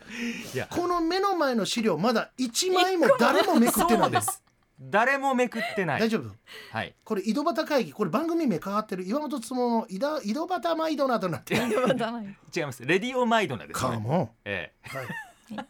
[0.55, 0.67] いや。
[0.71, 4.43] この目の前の資料まだ1枚も誰もめくってないです。
[4.81, 6.01] 誰もめくってない。
[6.01, 6.31] 大丈夫？
[6.71, 6.95] はい。
[7.03, 9.05] これ井戸端会議これ番組名かかってる。
[9.05, 11.57] 岩本つもの井戸井戸端マイドナとなって。
[11.57, 11.61] る
[12.55, 12.85] 違います。
[12.85, 13.91] レディオマイドナですね。
[13.91, 15.07] かもえはい。
[15.57, 15.65] ー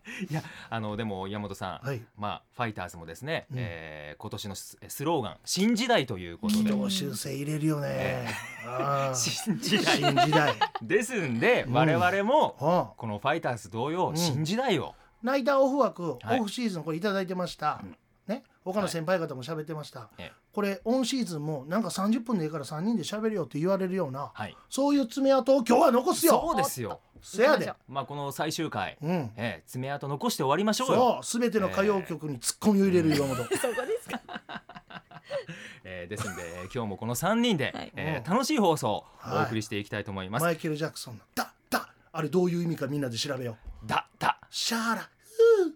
[0.30, 2.02] いやあのでも山本さん、はい。
[2.16, 3.56] まあファイターズもですね、うん。
[3.58, 6.70] えー今年のススローガン新時代ということで。
[6.90, 8.28] 修正入れるよね。
[9.14, 9.96] 新時代。
[9.96, 10.54] 新時代。
[10.82, 11.72] ですんで、うん。
[11.72, 14.16] 我々もこのファイターズ同様、ん。
[14.16, 14.94] 新時代を。
[15.22, 16.40] ナイターオフ枠、はい。
[16.40, 17.96] オフシーズンこれいただいてました、うん
[18.32, 20.32] ね他の先輩方も喋ってました、ええ。
[20.52, 24.56] これオンシーズンもなんか30分でいいから3人で喋るよって言われるようなはい。
[24.68, 26.32] そういう爪痕を今日は残すよ。
[26.46, 27.00] そうですよ。
[27.20, 27.72] せやで。
[27.88, 29.30] まあこの最終回、うん。
[29.36, 31.20] えー爪痕残して終わりましょうよ。
[31.22, 33.58] そう全ての歌謡曲にツッコミを入れる岩本、 そこで
[34.00, 34.20] すか。
[35.84, 37.92] えーですんでえー今日もこの3人で、はい。
[37.96, 43.86] えー楽しい放送お送りしていきたいと思います、マイケル・ジャクソンの「だだ」あれどういう意味かみんなで調べよう。
[43.86, 45.02] だだ「シャーラ。
[45.02, 45.08] フー」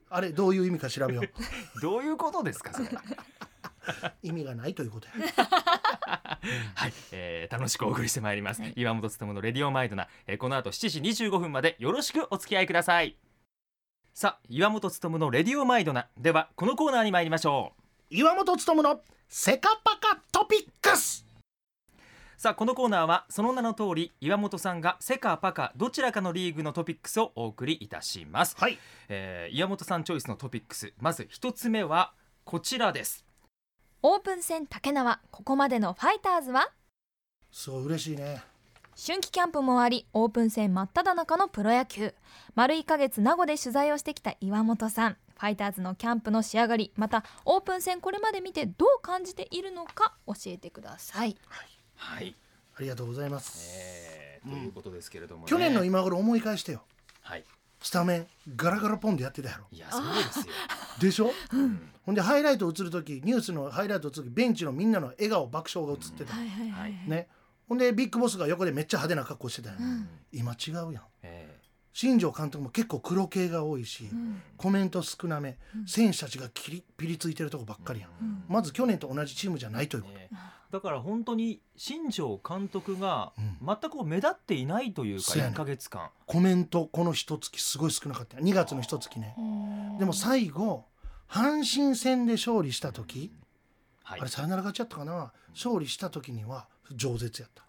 [0.09, 1.31] あれどういう意味か調べよう。
[1.81, 2.89] どういうことですかそれ
[4.23, 5.15] 意味がないということや。
[6.75, 13.17] はい、えー楽しくお送りしてまいります、岩本勉のレディオマイドナ、えーこの後7時25分までよろしくお付き合いください。
[14.13, 17.83] さあ岩本勉のレディオマイドナではこのコーナーに参りましょう。
[18.11, 21.26] 岩本勉の「セカパカトピックス
[22.39, 28.79] さあこのコーナーはその名の通り岩本さんがセカパカどちらかのリーグのトピックスをお送りいたします」はい。
[29.09, 32.13] えー岩本さんチョイスのトピックスまず一つ目は
[32.45, 33.25] こちらです。
[34.03, 36.71] オープン戦竹縄ここまでのファイターズは？
[37.51, 38.43] すごい嬉しいね。
[39.03, 42.15] 春季キャンプもありオープン戦真っ只中のプロ野球。
[42.55, 45.17] 丸1ヶ月名護で取材をしてきた岩本さん。
[45.39, 51.37] ファイターズのキャンプの仕上がりまたオープン戦これまで見てどう感じているのか教えてください。
[51.49, 55.51] はい、ありがとうございます、えーということですけれども、ね。
[55.51, 56.85] 去年の今頃思い返してよ。
[57.23, 57.45] はい。
[57.83, 59.65] スタメンガラガラポンでやってたやろ。
[59.73, 60.45] いやそうですよ、
[61.01, 61.33] でしょ？
[61.53, 61.91] うん。
[62.05, 67.29] ほんでハイライト映る時ニュースのハイライト映る時ベンチのみんなの笑顔爆笑が映ってた、はいはいはいね。
[67.69, 70.09] ほんでビッグボスが横でめっちゃ派手な格好してたよ、うん。
[70.33, 71.03] 今違うやん。
[71.23, 71.59] え
[71.93, 74.43] 新庄監督も結構黒系が多いし、うん。
[74.57, 75.87] コメント少なめ、うん。
[75.89, 78.45] 選手たちがキリピリついてるとこばっかりやん、うん。
[78.49, 80.31] まず去年と同じチームじゃないということ、ーね
[80.71, 83.67] だから本当に新庄監督がうん。
[83.67, 88.39] 全くこう目立っていないというかそうやね1ヶ月間、コメントこの一月すごい少なかった。
[88.39, 89.35] 2月の一月ね。
[89.39, 89.99] うん。
[89.99, 90.85] でも最後
[91.29, 93.33] 阪神戦で勝利した時、
[94.03, 94.21] はい。
[94.21, 95.33] あれサヨナラ勝ちやったかな？
[95.55, 97.65] 勝利した時には饒舌やった。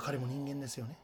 [0.00, 0.96] 彼も人間ですよね、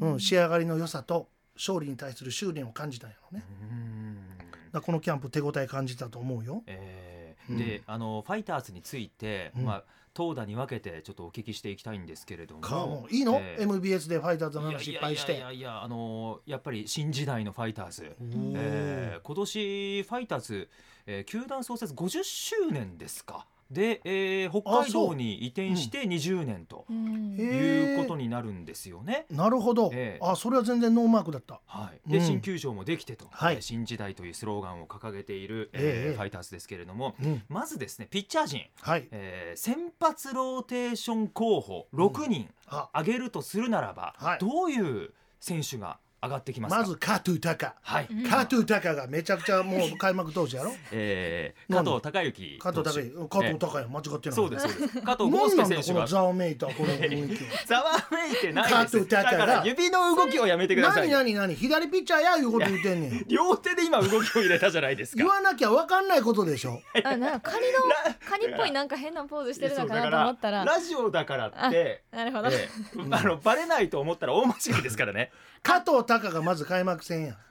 [0.00, 0.12] うん。
[0.12, 3.44] うん、仕上がりの良さと勝利に対する執念を感じたんやろね。
[3.62, 4.16] うん。
[4.38, 7.56] だからこのキャンプ手応え感じたと思うよ、えー。
[7.56, 9.64] であのファイターズについて、うん。
[9.64, 9.84] まあ
[10.20, 13.06] 投打に分けてちょっとお聞きしていきたいんですけれども。
[13.10, 15.32] いいの、えー MBS でファイターズの話いっぱいして。
[15.32, 18.52] いやいやいやあのやっぱり新時代のファイターズ、おー。
[18.56, 20.68] えー今年ファイターズ、
[21.06, 27.36] えー球団創設50周年ですかで、えー北海道に移転して20年とうん。
[27.38, 29.26] へいうことになるんですよね。
[29.30, 30.24] なるほど、ええ。
[30.24, 31.60] あそれは全然ノーマークだった。
[31.66, 32.24] はい、で、うん。
[32.26, 33.54] 新球場もできてと、はい。
[33.56, 37.42] えー新時代というスローガンを掲げている、えええーファイターズですけれどもうん。
[37.48, 39.06] まずですねピッチャー陣、はい。
[39.12, 42.88] えー先発ローテーション候補6人あ。
[42.92, 44.38] 挙げるとするならば、はい。
[44.40, 46.78] どういう選手が上がってきますか？
[46.78, 47.74] まずカトゥタカ。
[47.82, 48.28] はい、うん。
[48.28, 50.72] カトゥタカがめちゃくちゃもう開幕 投手やろ？
[50.92, 54.36] えー、加藤孝之加藤タカ投手加藤タカや間違ってない。
[54.36, 55.02] そうですそうです。
[55.02, 56.06] 加藤何豪なんだこの介選手が。
[56.06, 57.50] ざわめいたこの雰囲気は。
[57.66, 58.96] ざわめいてない加です。
[58.96, 59.46] だ藤隆が。
[59.46, 61.08] から指の動きをやめてください。
[61.08, 61.54] 何何何？
[61.54, 63.24] 左ピッチャーやいうこと言ってんねん。
[63.28, 65.22] 両手で今動きを入れたじゃないですか。
[65.22, 66.82] 言わなきゃ分かんないことでしょ。
[67.02, 67.78] あなんかカニの
[68.28, 70.64] カニっぽいなんか変なポーズしてるのかなと思ったら。
[70.64, 72.02] ラジオだからって。
[72.12, 72.68] なるほど、ええ。
[73.10, 77.36] あのバレないと思ったら大間違いですからね加藤タカがまず開幕戦や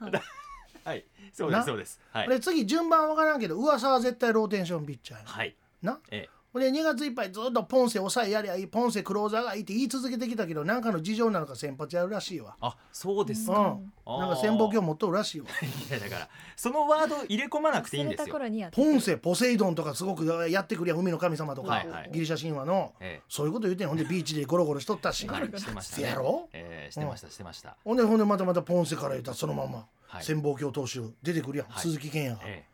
[0.84, 1.04] はい。
[1.32, 1.62] そうでな？
[1.62, 2.00] すそうです。
[2.12, 2.28] はい。
[2.28, 5.54] で次順番分からんけど噂は絶対ローテーションピッチャーやはい。
[5.82, 5.98] な？
[6.10, 12.56] えほんで2月いっぱいずっとポンセ抑えやりゃいいポンセクローザーがいいって言い続けてきたけどなんかの事情なのか先発やるらしいわ。
[12.60, 14.18] あそうですか、うん。
[14.18, 15.46] なんか潜望鏡持っとるらしいわ。
[15.62, 18.36] いやだからそのワードを入れ込まなくていいんですよ。
[18.72, 32.70] ポンセポセイドンとかすごくやってくりゃ海の神様とか、はいはいギリシャ神話のえそういうこと言ってんほんでビーチでゴロゴロしとったし、えはいしてましたねせやろええしてましたしてましたほんでほんでまたまたポンセから言ったらそのままはい潜望鏡投手出てくるやん、はい鈴木健也が、ええ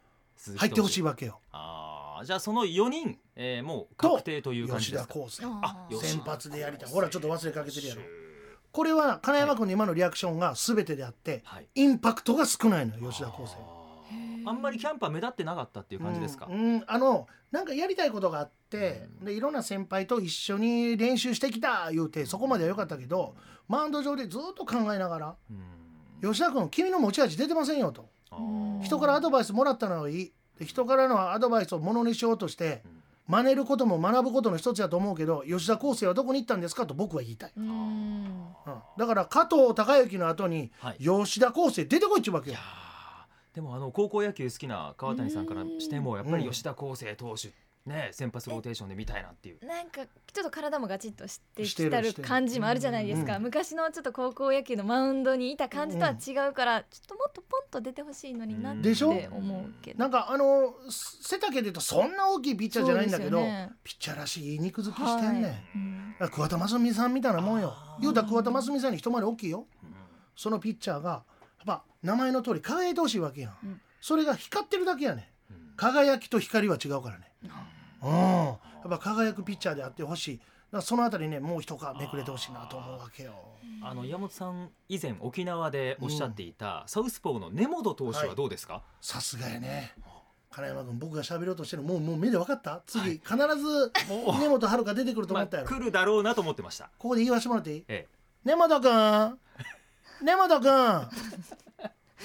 [0.57, 1.66] 入ってほしいわけよあ
[2.19, 5.15] あじゃあその4人、えー、もう確定という感じ吉ですか？
[5.15, 5.43] 田康
[5.91, 6.91] 生先発でやりたい。
[6.91, 8.03] ほらちょっと忘れかけてるやろ。
[8.73, 11.69] これは金山君の今のリアクションが全てであってはい。
[11.75, 16.75] インパクトが少ないのよ吉田康生あんまりキャンプは目立ってなかったっていう感じですか、うん。
[16.75, 16.85] うん。
[16.87, 23.35] あのなんかやりたいことがあって、でいろんな先輩と一緒に練習してきた言うてそこまでは良かったけど
[23.67, 26.31] マウンド上でずっと考えながらうん。
[26.33, 28.09] 吉田君君の持ち味出てませんよと。
[28.83, 33.03] 人からアドバイスもらったのはいいで人からのアドバイスをものにしようとしてうん。
[33.29, 37.67] 真似ることも学ぶことの一つやと思うけど吉田康生はどこに行ったんですかと僕は言いたい、うん。
[37.67, 38.49] うん。
[38.97, 40.97] だから加藤孝之の後にはい。
[40.99, 42.55] 吉田康生出てこいっちゅうわけよ。
[42.55, 43.55] いやー。
[43.57, 47.49] でもあの高校野球好きな川谷さんからしてもやっぱり吉田康生投手
[47.87, 49.65] ね先発ローテーションで見たいなっていう。
[49.65, 59.11] なんかちょっと体もガチッとしてきたる感じもあるじゃないですか、うん昔のちょっと高校野球のマウンドにいた感じとは違うから、ちょっともっとポンと出てほしいのになってでしょ？
[59.11, 59.99] 思うけど。
[60.01, 63.71] なんかあの背丈で言うとそんな大きいピッチャーじゃないんだけど、ね。
[63.85, 67.75] ピッチャーらしいいい肉付きしてんねん、はい桑田真澄さんみたいなもんよ。
[68.01, 69.67] 言うたら桑田真澄さんに一回り大きいよ。
[69.83, 69.95] うん。
[70.35, 73.81] そのピッチャーがやっぱ名前の通り輝いてほしいわけやん、うん。
[74.01, 75.55] それが光ってるだけやねん。
[75.55, 75.77] うん。
[75.77, 77.31] 輝きと光は違うからね
[78.03, 78.11] うん。
[78.13, 78.53] や
[78.87, 80.41] っぱ輝くピッチャーであってほしい。
[80.83, 83.33] そのあたりねもう一皮めくれてほしいなと思うわけよ。
[83.83, 89.93] あの山本さん以前沖縄でおっしゃっていた、サウスポーの根本投手はどうですか、さすがやね。
[90.51, 91.89] 金山君僕が喋ろうとしてるの。
[91.89, 92.83] もうもう目で分かった。
[92.87, 93.93] 次、必ず
[94.41, 96.91] 根本遥出てくると思ったやろ、まあ来るだろうなと思ってました。
[96.99, 97.85] ここで言わせてもらっていい？
[97.89, 98.07] え
[98.45, 99.39] 根本君。
[100.23, 100.73] 根本君。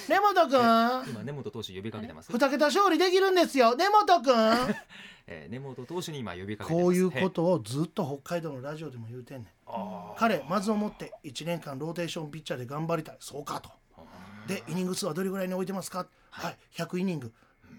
[0.09, 0.59] 根本君。
[1.07, 1.09] え。
[1.11, 3.75] 今根本投手呼びかけてます、二桁勝利できるんですよ。
[3.75, 4.33] 根本君
[5.27, 9.47] えー根本投手に今呼びかけてこういうことをずっと北海道のラジオでも言うてんねん。
[10.17, 13.17] 彼まず思って1年間ローテーションピッチャーで頑張りたい。
[13.19, 13.69] そうかと。
[14.47, 16.07] でイニング数はどれぐらいに置いてますか？
[16.31, 16.57] はい。
[16.75, 17.31] 100イニング。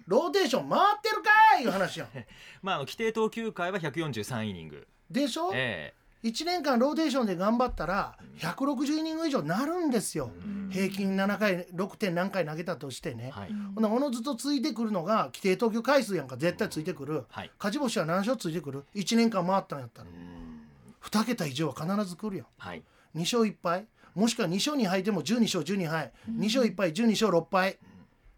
[0.06, 1.62] ローテーション回ってるかい！
[1.62, 2.08] いう話やん
[2.62, 4.86] まあ規定投球回は143イニング。
[5.10, 5.50] でしょ？
[5.54, 10.30] え1年間ローテーションで頑張ったら160イニング以上なるんですよ。
[10.70, 16.36] 平均7回6点何回投げたとしてね、えはい、ほんおのずとついてくるのが規定投球回数やんか。
[16.36, 17.24] 絶対ついてくる。
[17.28, 17.50] はい。
[17.58, 18.84] 勝ち星は何勝ついてくる。
[18.94, 20.08] 1年間回ったんやったら。
[20.08, 20.62] うん。
[21.02, 22.46] 2桁以上は必ず来るやん。
[22.56, 22.82] はい。
[23.16, 23.86] 2勝1敗。
[24.14, 27.78] もしくは2勝2敗でも12勝12敗、2勝1敗12勝6敗、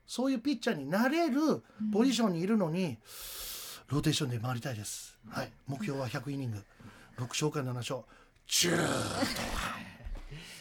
[0.07, 2.97] そういうピッチャーになれるポジションにいるのに、
[3.89, 6.65] ローテーションで回りたいです、はい、目標は100イニング
[7.19, 8.01] 6勝から7勝
[8.47, 8.81] チューッ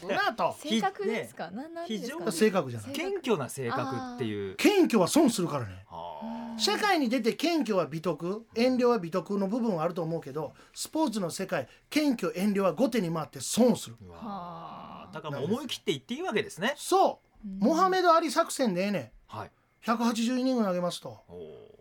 [0.00, 0.06] と。
[0.06, 2.06] なと性格ですか、なんなんですか？
[2.06, 2.92] 非常に性格じゃない。
[2.92, 4.56] 謙虚な性格っていう。
[4.56, 5.86] 謙虚は損するからね。
[5.90, 6.54] あ。
[6.58, 13.96] 社会に出て謙虚は美徳遠慮は美徳の部分はあると思うけどスポーツの世界謙虚遠慮は後手に回って損をする。
[14.00, 16.74] だからもう思い切って言っていいわけですね。
[16.76, 17.48] そう。
[17.64, 19.48] モハメド・アリ作戦でええねはい。
[19.48, 19.50] ん
[19.90, 21.18] 180イニング投げますと。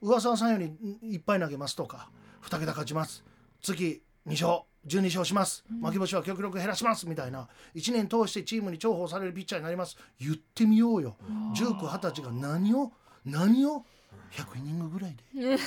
[0.02, 2.10] 上沢さんよりいっぱい投げますとか。
[2.44, 3.24] 2桁勝ちます。
[3.62, 5.64] 次2勝12勝します。
[5.82, 7.08] 負け星は極力減らします。
[7.08, 7.48] みたいな。
[7.76, 9.98] 1年通してチームに重宝されるピッチャーになります。
[10.20, 11.16] 言ってみようよ。
[11.56, 12.92] 1920歳が何を？
[13.26, 13.86] 何を
[14.32, 15.58] ？100イニングぐらいで。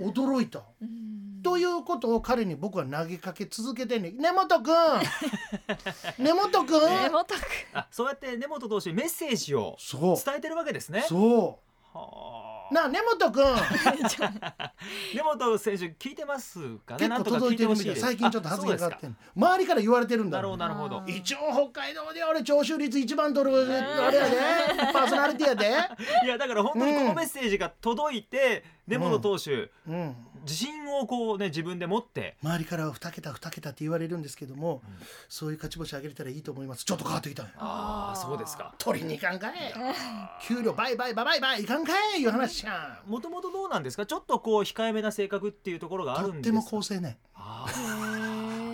[0.00, 0.62] 驚いた。
[0.80, 1.40] うん。
[1.42, 4.16] ということを彼に僕は投げかけ続けてんねん。
[4.18, 4.72] 根本くん
[6.18, 7.34] 根本くん根本く
[7.74, 10.16] あそうやって根本投手にメッセージをそう。
[10.24, 11.04] 伝えてるわけですね。
[11.08, 11.60] そ
[11.94, 13.62] はうなあ根本くんあ
[15.14, 17.08] 根本選手聞いてますかね？
[17.08, 20.42] 結構届いてるみたい最近ちょっと発言があってん周りから言われてるんだ。
[20.42, 21.02] なるなるほど。
[21.06, 21.38] 一応
[21.72, 24.36] 北海道で俺聴取率一番取るあれやで。
[24.92, 25.66] パーソナリティやで。
[26.24, 30.16] いやだから本当にこのメッセージが届いて、根本投手うん
[30.48, 32.36] 自信をこうね自分で持って。
[32.42, 34.80] 周りからは2桁2桁って言われるんですけども、
[35.28, 36.84] そういう勝ち星あげれたらいいと思います。
[36.84, 38.74] ちょっと変わってきたああそうですか。
[38.78, 39.52] 取りに行かんかい。
[40.42, 42.20] 給料バイバイバイバイバイいかんかい。
[42.20, 43.10] いう話じゃん。
[43.10, 44.06] もともとどうなんですか？
[44.06, 47.16] ちょっとこう控えめな性格っていうところがあるんですとっても好青年。
[47.34, 47.66] あ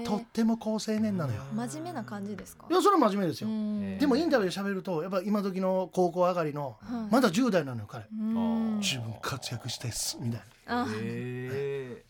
[0.04, 1.42] とっても好青年なのよ。
[1.54, 2.66] 真面目な感じですか？
[2.70, 3.98] いやそれは真面目ですよ、うん。
[3.98, 8.04] でもインタビューで喋るとやっぱ今時の高校上がりの、はいまだ10代なのよ彼。
[8.12, 8.78] うん。
[8.80, 10.84] 自分活躍したいっすみたいな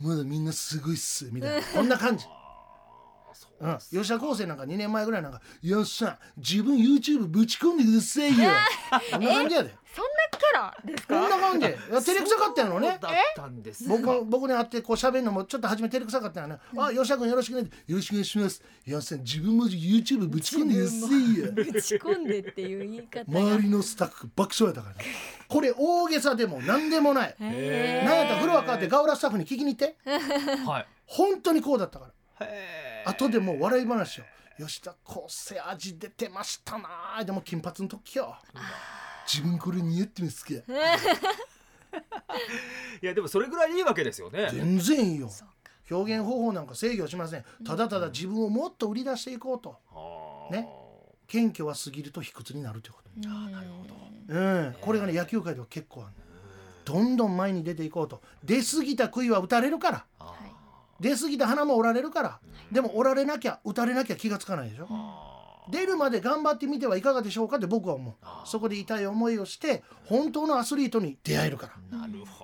[0.05, 1.67] まだみんなすごいっすみたいな。
[1.67, 2.27] こんな感じ。
[3.33, 8.49] そううん、吉田康生なんか2年前ぐらいなんか「よっしゃ自分 YouTube ぶち込んでくださいよ」
[9.11, 9.75] こんな感じやで
[10.55, 11.67] ラですこんな感じ。
[11.67, 12.99] 照れくさかったのね。
[13.01, 19.19] だったんですか僕僕に会ってこう喋るのもちょっと初め照れくさかったよね「あ吉田君よろしくね」よろしくお願いします」「いやさん。
[19.21, 20.85] 自分も YouTube ぶち込んでいよ」
[21.53, 23.41] ぶち込んでっていう言い方が。
[23.41, 25.11] 周りのスタッフ爆笑やったからね。
[25.49, 27.37] これ大げさでも何でもない。
[27.39, 29.97] なんやったら風呂分かってガウラスタッフに聞きに行って。
[30.67, 30.87] はい。
[31.07, 32.13] 本当にこうだったから。
[32.41, 34.25] へ後でもう笑い話よ
[34.59, 38.37] 吉田康生味出てましたなでも金髪の時よ
[39.27, 40.63] 自分これ似合ってますかい
[43.07, 44.49] やでもそれぐらいいいわけですよね。
[44.53, 45.31] 全然いいよ。
[45.91, 47.45] 表現方法なんか制御しません。
[47.65, 49.77] ただただ自分をもっと売り出していこうと。
[49.93, 50.53] あー。
[50.53, 50.69] ね。
[51.27, 53.95] 謙虚は過ぎると卑屈になるというこうんなるほど。
[53.95, 54.75] とうん。
[54.81, 56.13] これがね野球界では結構ある
[56.85, 58.21] どんどん前に出ていこうと。
[58.43, 60.05] 出過ぎた杭は打たれるから。
[61.01, 62.41] 出過ぎた花も折られるから。
[62.71, 64.87] でも折られなきゃ打たれなきゃ気がつかないでしょ。
[64.91, 65.34] あ
[65.69, 68.15] 出るまで頑張ってみてはいかがでしょうかって僕は思う。
[68.45, 71.99] そこで痛い思いをして本当のアスリートに出会えるから。
[71.99, 72.44] なるほ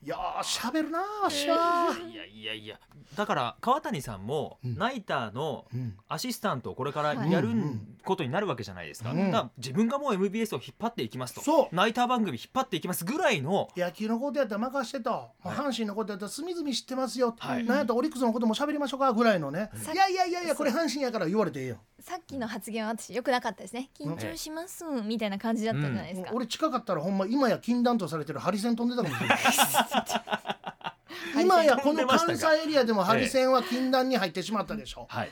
[0.00, 2.12] いやーしゃべるなーわっしゃー。
[2.12, 2.78] いやいやいや。
[3.16, 4.76] だから川谷さんもうん。
[4.76, 5.96] ナイターのうん。
[6.08, 7.32] アシスタントをこれからはい。
[7.32, 7.96] やるうん。
[8.04, 9.16] ことになるわけじゃないですか,、うん。
[9.16, 11.40] だから自分がもう MBS を引っ張っていきますと。
[11.40, 11.74] そう。
[11.74, 13.68] ナイター番組引っ張っていきますぐらいの。
[13.76, 17.64] 野球のことやったら任してと、阪神のことやったら隅々知ってますよ、はい。
[17.64, 21.78] なんやったらオリックスのことも喋りましょうかぐらいのね、さいやいやいやいやこれ阪神やから言われてええよ。
[22.00, 29.38] さっきの発言は私良くなかったですね緊張しますみたいな感じだったじゃないですか、俺近かったらほんま今や禁断とされてるハリセン飛んでたかもしれない
[31.40, 35.30] 今やこの関西エリアでもハリセンは禁断に入ってしまったでしょ、はい。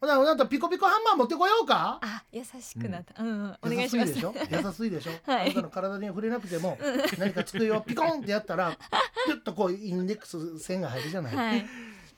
[0.00, 1.98] ほなあなたピコピコハンマー持ってこようか？
[2.02, 3.28] あ優しくなった、うん。
[3.28, 4.08] うん、お願いします。
[4.10, 4.34] 優しいでしょ？
[4.68, 5.46] 優しいでしょ、はい。
[5.46, 6.78] あなたの体に触れなくても
[7.18, 8.72] 何か机をピコンってやったら
[9.26, 11.66] ピュッとこうインデックス線が入るじゃない、はい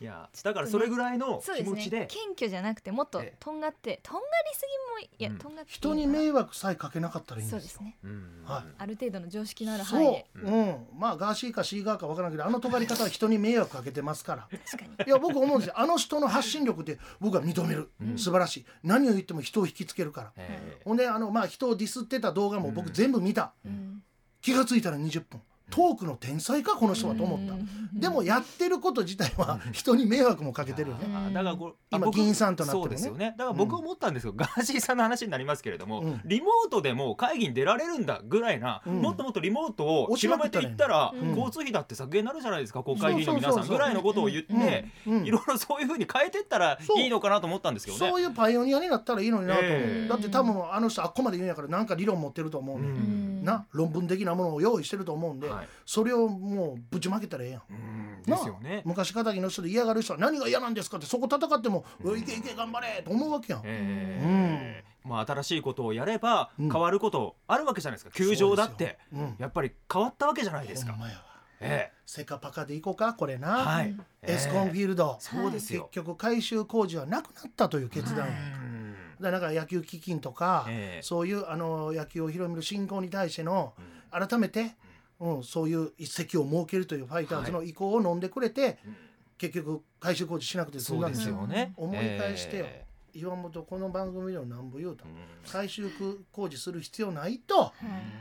[0.01, 2.07] いやだからそれぐらいの気持ちで。
[2.07, 3.37] 謙虚じゃなくてもっとええ。
[3.41, 4.61] とんがってとんがりす
[5.01, 5.39] ぎもいや、うん。
[5.39, 7.61] とんがって人に迷惑さえかけなかったらいいんですよ。
[7.61, 7.99] そうですね。
[8.05, 8.45] うん。
[8.45, 8.63] はい。
[8.79, 10.45] ある程度の常識のある範囲そう。
[10.45, 14.49] で、うん、まあガーシーかシーガーかわからんけどあの尖り方は人に迷惑かけてますから。
[14.71, 15.09] 確かに。
[15.09, 15.75] いや僕思うんですよ。
[15.77, 18.67] あの人の発信力って僕は認める、うん素晴らしい。
[18.85, 20.33] 何を言っても人を引きつけるから。
[20.37, 24.03] えほんであのまあ人をディスってた動画も僕全部見た、うん。
[24.41, 28.01] 気がついたら20分トークの天才かこの人はと思った、うん。
[28.01, 32.89] でもやってること自体は人に迷惑もかけてるよね、だからこ今議員さんとなってもね。
[32.89, 33.35] そうですよね。
[33.37, 36.21] だから僕思ったんですけど、ガーシーさんの話になりますけれども、うん。
[36.25, 39.03] リモートでも会議に出られるんだぐらいな、うん。
[39.03, 41.31] もっともっとリモートを広めていったら、うん。
[41.31, 43.77] 交通費だって削減になるじゃないですか国会議員の皆さそうそうそうそう。
[43.77, 45.19] んぐらいのことを言って、うん。
[45.19, 45.27] うん。
[45.27, 48.11] いろいろそういうふうに変えてったらいいのかなと思ったんですけどね。
[48.11, 48.21] そう。
[48.21, 50.09] いうパイオニアになったらいいのになと思う、ええ。
[50.09, 53.45] だって多分あの人あっこまで言うんやからなんか理論持ってると思うね、うんん。
[53.45, 55.69] な論文的なものを用意してると思うんで、はい。
[55.87, 57.63] それをもうぶちまけたらええやん。
[57.71, 58.39] うんなあ。
[58.39, 58.83] ですよね。
[58.85, 63.63] 昔かたぎの人で嫌がる人は何が嫌なんですかってそこ戦っても「うわいけいけ頑張れ!」と思うわけやん。
[63.65, 66.71] えーまあ新しいことをやればうん。
[66.71, 68.11] 変わることあるわけじゃないですか。
[68.11, 69.37] 球場だってそうですようん。
[69.39, 70.93] やっぱり変わったわけじゃないですか。
[70.93, 71.01] ほん。
[71.01, 71.25] まやわ。
[71.61, 73.97] えセカパカでいこうかこれな、えはい。
[74.23, 75.89] エスコンフィールド、そうですよ。
[75.93, 78.97] 結局改修工事はなくなったという決断やんか、うん。
[79.21, 81.03] だから野球基金とか、ええ。
[81.03, 83.75] そういうあの野球を広める振興に対しての
[84.11, 84.77] 改めて、
[85.21, 88.97] うん、そういう一石を設けるというファイターズの意向を飲んでくれて、うん。
[89.39, 91.37] 結局改修工事しなくて済んそうでだんですすよ。
[91.37, 91.73] よね。
[91.77, 95.05] 思い返してよえ岩本この番組でも何ぼ言うと。
[95.07, 95.53] えうん。
[95.53, 95.89] 改修
[96.33, 97.65] 工事する必要ないと。
[97.65, 97.73] は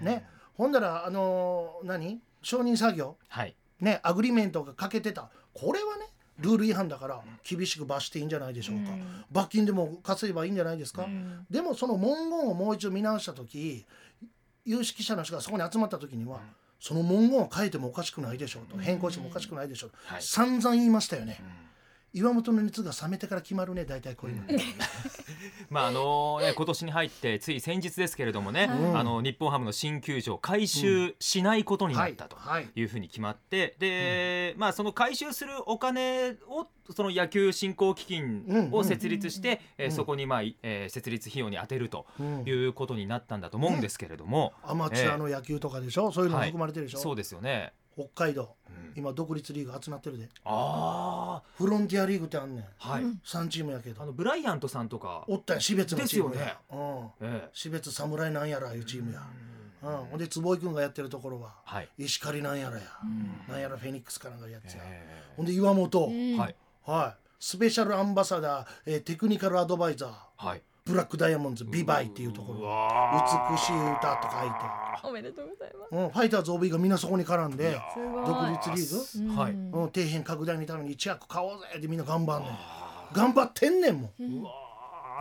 [0.01, 0.05] い。
[0.05, 0.27] ね。
[0.55, 2.19] ほんだらあの何？
[2.41, 3.17] 承認作業。
[3.29, 3.55] はい。
[3.79, 3.99] ね。
[4.03, 5.29] アグリメントが欠けてた。
[5.53, 6.05] これはね
[6.39, 9.25] ルール違反だから厳しく罰していいんじゃないでしょうか、うん。
[9.31, 11.47] 罰金でも稼げばいいんじゃないですか、うん。
[11.49, 13.85] でもその文言をもう一度見直した時
[14.65, 16.41] 有識者の人がそこに集まった時には、
[16.79, 20.21] その文言を変えてもおかしくないでしょうと変更してもおかしくないでしょうと、はい。
[20.21, 21.66] 散々言いましたよね、うん
[22.17, 24.43] 岩本の熱が冷めてから決まるね大体こういうの、
[25.69, 28.97] まああのね今年に入ってつい先日ですけれどもね、うん。
[28.97, 32.67] あの日本ハムの新球場改修しないことになはいったとはい。
[32.75, 32.83] い。
[32.83, 39.91] うふうに決まって、で、まあその改修するお金をその野球振興基金を設立して、えーうん。
[39.91, 42.43] そこにまあ、いえー設立費用に充てるとうん。
[42.47, 47.73] いうことになったんだと思うんですけれども、アマチュアの野球とかでしょ、そういうのも含まれてるでしょ、そうですよね。
[47.97, 48.93] 北海道うん。
[48.95, 50.29] 今独立リーグ集まってるで。
[50.45, 52.65] あフロンティアリーグってあんねん。
[52.79, 53.21] あはい、うん。
[53.25, 54.03] 3チームやけど。
[54.03, 57.27] あのブライアントさんとか、おったんや標津のチームや、ですうん。
[57.27, 57.49] ええ。
[57.53, 59.21] 標津侍なんやらいうチームや、
[59.83, 63.53] うん、ほんで坪井君がやってるところははい、石狩なんやらや、うん。
[63.53, 65.23] なんやらフェニックスかなんかやつや、え。
[65.35, 66.37] ほんで岩本、うん。
[66.37, 66.55] はい。
[66.85, 67.27] はい。
[67.39, 70.47] スペシャルアンバサダー、えーテクニカルアドバイザー。
[70.47, 74.55] はいブラックダイヤモンドズビバイっていうとこうろわ美しい歌と書いて、
[75.03, 75.89] おめでとうございます。
[75.91, 77.79] うん、ファイターズ OB がみんなそこに絡んで
[78.25, 79.51] 独立リーグ、はい。
[79.51, 82.57] うんうん、底辺拡大のために一役買おうぜってみんな頑張んねん。
[83.13, 84.41] 頑張ってんねんもん。
[84.41, 84.51] うわ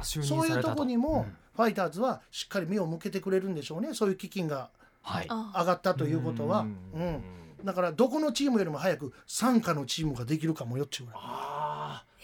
[0.02, 1.36] そういうとこにも、うん。
[1.56, 3.94] ファイターズはしっかり目を向けてくれるんでしょうね。
[3.94, 4.70] そういう基金が
[5.02, 5.26] はい。
[5.28, 6.76] あ上がったということは、うん。
[6.94, 7.22] うん。
[7.64, 11.20] だからどこのチームよりも早く傘下のチームができるかもよっちゅうぐらい。
[11.24, 11.55] あ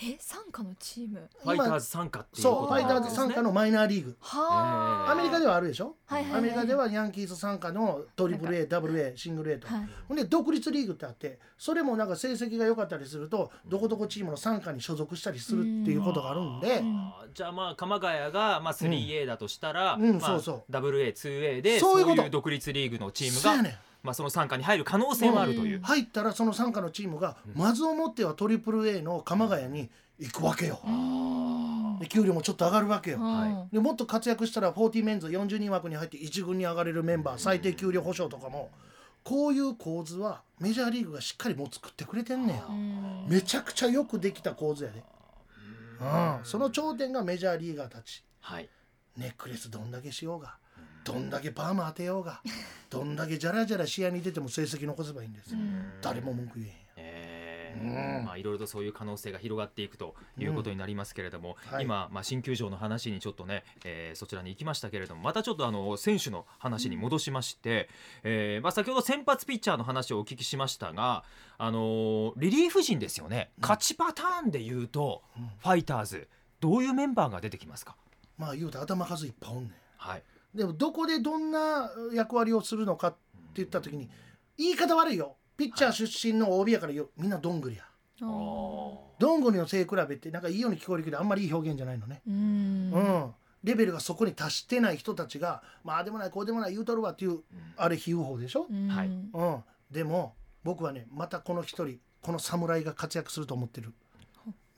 [0.01, 1.19] え傘下のチーム？
[1.19, 4.17] ーファイターズ参加っていうそうファイターズ傘下のマイナーリーグ。
[4.21, 6.41] はアメリカではあるでしょ、はいはいはい。
[6.41, 9.89] アメリカではヤンキース傘下のトリプル A ダブル A シングル A と、はい。
[10.09, 17.13] ほんで独立リーグってあってそれもなんか成績が良かったりするとどこどこチームの傘下に所属したりするっていうことがあるんで、うん。
[17.35, 20.73] じゃあまあ鎌ヶ谷がまあ 3A だとしたら、うんうんまあそうそう。
[20.73, 22.29] WA2A でそういうこと。
[22.31, 23.73] 独立リーグのチームがそうやねん
[24.03, 25.81] まあその参加に入る可能性もあるという。
[25.83, 31.99] 入ったらその傘下のチームがまずをもってはトリプル A の鎌ヶ谷に行くわけよ、うん。
[32.01, 38.71] で給料もちょっと上がるわけよ、はでもっと活躍したら40メンズ40人枠に入って1軍に上がれるメンバー最低給料保証とかも。
[39.25, 42.67] こういう構図はメジャーリーグがしっかりもう作ってくれてんねや。
[42.69, 43.27] うん。
[43.29, 45.05] めちゃくちゃよくできた構図やで、
[46.01, 48.25] うん、その頂点がメジャーリーガーたち。
[48.41, 48.69] はい。
[49.17, 50.57] ネックレスどんだけしようが
[51.05, 52.41] どんだけパーマ当てようが
[52.91, 55.59] どんだけジャラジャラ試合に出ても成績残せばいいんですよ。
[56.01, 57.91] 誰も文句言えへんやえうん。
[58.23, 61.75] ーまあいろいろとそういう可能性が広がっていくということになりますけれども、うん。
[61.75, 61.85] はい。
[61.85, 67.89] 今、まあ、新球場の話にちょっとね、えーそちらに行きましたけれどもまたちょっとあの選手の話に戻しまして、
[68.23, 71.25] えーまあ、先ほど先発ピッチャーの話をお聞きしましたが、
[71.59, 73.51] あのーリリーフ陣ですよね。
[73.61, 75.49] 勝ちパターンで言うと、うん。
[75.49, 76.29] ファイターズ
[76.61, 77.97] どういうメンバーが出てきますか、
[78.39, 79.75] まあ言うと頭数いっぱいおんねん。
[79.97, 80.23] はい
[80.55, 83.19] でもどこでどんな役割をするのかって
[83.57, 84.09] 言った時に
[84.59, 85.37] 言い方悪いよ。
[85.57, 87.85] ピッチャー出身の OB やからよみんなどんぐりや。
[88.21, 92.23] どんぐりの背比べってなんかいいように聞こえるけどあんまりいい表現じゃないのね。
[92.27, 92.93] うん。
[92.93, 93.35] うん、
[93.65, 97.41] レベルがそこに達してない人たちがまあでもないこうでもない言うとるわっていう
[97.77, 98.89] あれ比喩法でしょ、うん。
[98.89, 99.09] はい。
[99.09, 103.93] うん、でも僕はねまたこの一人この侍が活躍すると思ってる。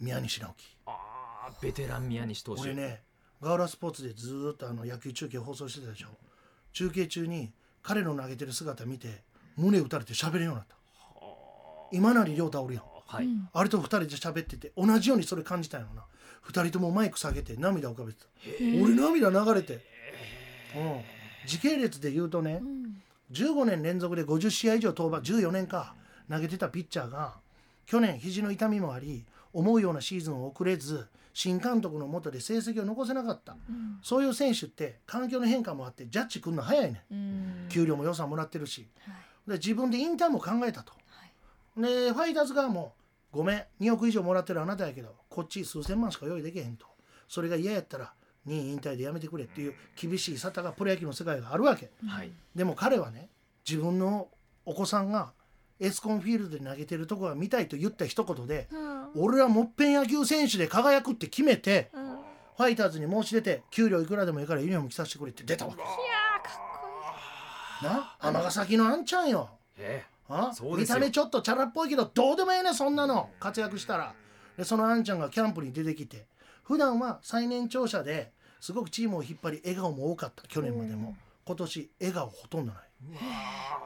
[0.01, 0.77] 宮西直樹。
[0.87, 2.63] あーベテラン宮西投手。
[2.63, 3.03] 俺ね
[3.45, 6.09] ガウラスポーツでずーっとあの野球中継放送してたでしょ。
[6.73, 9.23] 中継中に彼の投げてる姿見て
[9.57, 10.77] 胸打たれて喋れるようになった。
[11.93, 12.85] 今成亮太おるやん。
[13.07, 13.49] はい、うん。
[13.53, 16.05] あれと二人で喋ってて同じようにそれ感じたんやろな。
[16.41, 18.27] 二人ともマイク下げて涙を浮かべてた。
[18.83, 19.81] 俺涙流れて、うん、
[21.47, 23.03] 時系列で言うとねうん。
[23.33, 25.95] 15年連続で50試合以上登板14年か
[26.31, 27.35] 投げてたピッチャーが
[27.87, 33.57] 去年肘の痛みもあり思うようなシーズンを送れず新監督の下で成績を残せなかった。
[33.69, 33.99] うん。
[34.03, 37.05] そういう選手って環境の変化もあってジャッジ来るの早いね。
[37.11, 37.67] うん。
[37.67, 38.89] ん給料も予算もらってるし。
[39.01, 39.51] はい。
[39.51, 40.95] で自分で引退も考えたと。
[41.77, 42.95] でファイターズ側も
[43.33, 46.87] 「ごめん2億以上もらってるあなたやけどこっち数千万しか用意できへん」と。
[47.29, 48.15] それが嫌やったら
[48.45, 51.91] 任意引退でやめてくれっていう厳しい沙汰がプロ野球の世界があるわけ。
[52.07, 52.31] はい。
[52.55, 53.29] でも彼はね
[53.69, 54.29] 自分の
[54.65, 55.33] お子さんが
[55.81, 59.23] エスコンフィールドで投げてるとこが見たいと言った一言でうん。
[59.23, 62.05] 俺はもっぺん野球選手で輝くって決めてうん。
[62.05, 62.19] いや
[62.57, 65.95] ファイターズに申し出て給料いくらでもいいからユニフォーム着させてくれって出たわけーかっ
[67.81, 68.17] こな？
[68.21, 69.51] 尼崎のあんちゃんよ。
[69.77, 70.53] えあ？
[70.55, 70.97] そうですよ。
[70.97, 73.31] 見た目ちょっとチャラっぽいけどどうでもええねそんなの。
[73.41, 74.15] 活躍したら。
[74.57, 76.27] でそのあんちゃんがキャンプに出てきて
[76.63, 81.17] 普段は最年長者ですごくチームを引っ張り笑顔も多かった去年までも。
[81.47, 82.94] 今年笑顔ほとんどないいい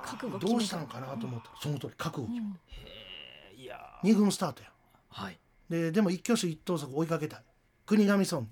[0.03, 1.49] 覚悟決めどうしたんかなと思った。
[1.49, 2.59] らその通り覚悟うん。
[2.71, 4.71] えいや2軍スタートや。
[5.09, 5.39] はい。
[5.69, 7.41] ででも一挙手一投足追いかけたい。
[7.87, 8.47] 国頭村。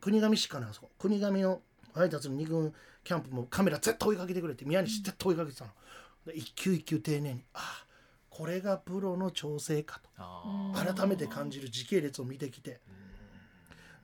[0.00, 0.90] 国頭市かなあそこ。
[0.98, 1.62] 国頭の
[1.94, 2.72] ファイターズの2軍
[3.04, 5.70] キャンプもカメラ絶対追いかけてくれって宮西絶対追いかけてたの。
[6.26, 7.84] で一球一球丁寧にあ
[8.30, 10.08] これがプロの調整かと。
[10.16, 12.80] あ改めて感じる時系列を見てきて。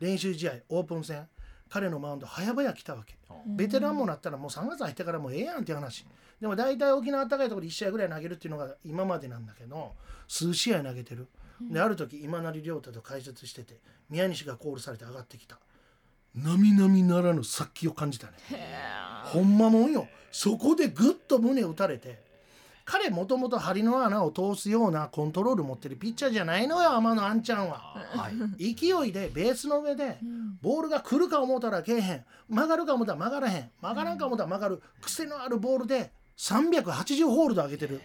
[0.01, 1.29] 練習試合オープン戦
[1.69, 3.17] 彼のマウンド早々来たわけ。
[3.47, 3.57] うん。
[3.57, 6.07] ベテランもなったらもう3月入ってからもうええやんっていう話。
[6.41, 9.95] でも大体沖縄高いところで1試合ぐらい投げるっていうのが今までなんだけど
[10.29, 11.29] 数試合投げてる。
[11.61, 15.59] である時今成亮太と解説してて宮西がコールされて上がってきた。
[16.35, 18.35] 並々ならぬ殺気を感じたね。
[19.25, 20.09] ほんまもんよ。
[20.31, 22.28] そこでぐっと胸打たれて
[22.91, 27.77] 彼もともと針の穴を通すようなコントロール持ってるピッチャーじゃないのよ天野あんちゃんは。
[27.77, 28.75] はい。
[28.75, 30.57] 勢いでベースの上でうん。
[30.63, 32.25] ボールが来るか思ったらけえへん。
[32.49, 33.71] 曲がるか思ったら曲がらへん。
[33.83, 38.01] 曲がらんか思ったら曲がる癖のあるボールで380ホールド上げてる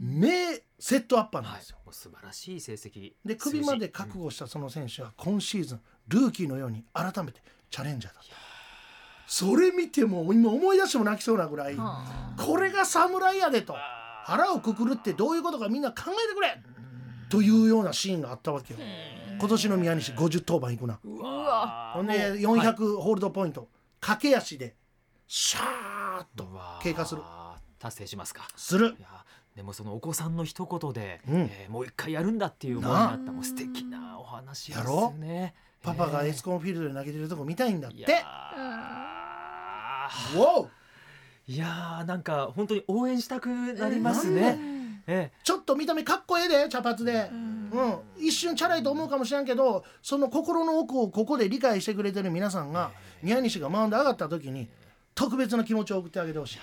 [0.00, 0.30] 名
[0.80, 1.76] セットアッパーなんはいですよ。
[1.84, 8.34] もう素晴らしい成績で首まで覚悟したその選手は今シーズンルーキーのように改めてチャレンジャーだった
[9.28, 13.76] それ見ても今思い出しても泣きそうなぐらいはこれが侍やでと
[14.24, 16.58] 腹をくくるってどういうことかみんな考えてくれ。
[17.28, 18.80] というようなシーンがあったわけよ。
[19.38, 20.98] 今年の宮西50登板いくな。
[21.04, 21.92] うわ。
[21.94, 22.40] ほんではい。
[22.40, 23.68] 400ホールドポイント。
[24.00, 24.76] 駆け足で
[25.26, 26.48] シャーッと
[26.82, 27.22] 経過する。
[27.78, 28.48] 達成しますか。
[28.56, 28.94] する。
[28.98, 29.08] いや
[29.56, 31.34] でもそのお子さんの一言で、うん。
[31.42, 33.32] えーもう一回やるんだっていう思いになった。
[33.32, 37.96] もう素敵なお話ですよねパパがエスココンフィールドで投げてるとこ見たいんだって。
[37.98, 38.08] いや
[41.46, 45.02] いやーなんか本当に応援したくなりますうんね、うん。
[45.06, 47.28] えちょっと見た目かっこええで茶髪で。
[47.30, 47.70] う、ん。
[47.70, 52.92] うん、一瞬チャラいと思うかもしれんけどその心の奥をここで理解してくれてる皆さんが
[53.22, 54.68] 宮西がマウンド上がった時に
[55.14, 56.58] 特別な気持ちを送ってあげてほしい。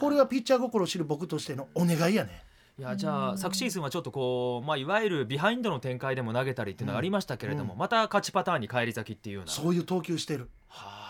[0.00, 2.42] これはピッチャー心を知る僕としてのお願いやね。
[2.78, 7.78] いやじゃあ昨シーズンはちょっとこう、まあ、いわゆるビハインドの展開でも投げたりっていうのがありましたけれども、うん。
[7.78, 9.50] また勝ちパターンに返り咲きっていうような。
[9.50, 10.50] そういう投球してる。
[10.68, 11.05] はあ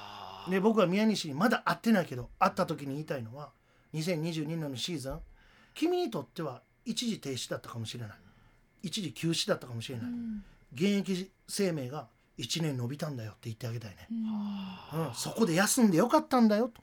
[0.51, 3.51] で僕は宮西にまだ会ってないけど会った時に言いたいのは
[3.94, 5.18] 2022年のシーズン
[5.74, 8.16] 君にとっては一時停止だったかもしれない。
[8.82, 10.44] 一時休止だったかもしれない、うん
[10.74, 15.07] 現役生命が1年伸びたんだよって言ってあげたいね、うん。
[15.07, 16.82] うん、そこで休んでよかったんだよと。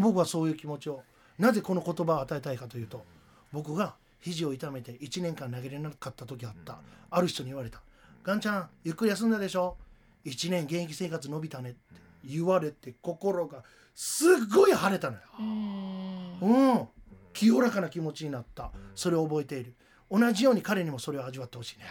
[0.00, 1.02] 僕はそういう気持ちを
[1.38, 3.04] なぜこの言葉を与えたいかというと
[3.52, 6.78] 僕が肘を痛めて1年間投げれなかった時あった。
[7.10, 7.82] ある人に言われた
[8.24, 9.76] 「ガンちゃんゆっくり休んだでしょ。
[10.24, 11.78] 1年現役生活伸びたね」って
[12.24, 13.62] 言われて心が
[13.94, 15.22] すっごい晴れたのよ。
[15.38, 16.40] うん。
[16.40, 16.88] うん、
[17.32, 18.70] 清らかな気持ちになった。
[18.94, 19.74] それを覚えている。
[20.10, 21.84] 同じように彼にもそれを味わってほしいね。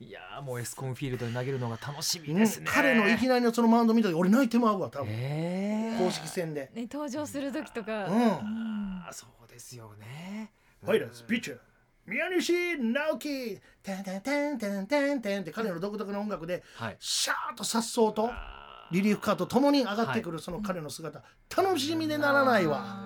[0.00, 0.42] いやー。
[0.42, 5.08] もうエスコンフィールドで投げるのが楽しみうんですね、彼のいきなりのそのマウンド見た時俺泣いてまうわ多分。
[5.10, 6.04] えー。
[6.04, 6.70] 公式戦で。
[6.74, 8.06] ね登場する時とか。
[8.06, 9.02] うん。
[9.06, 10.52] あそうですよね。
[10.82, 11.58] ファイターズピッチャー
[12.06, 16.96] 宮西直樹タンタンタンタンタンタンって彼の独特な音楽ではい。
[16.98, 18.28] シャーッと颯爽と。
[18.32, 18.59] あ
[18.90, 21.22] リリーフカーとともに上がってくるその彼の姿。
[21.56, 23.00] 楽しみでならないわ。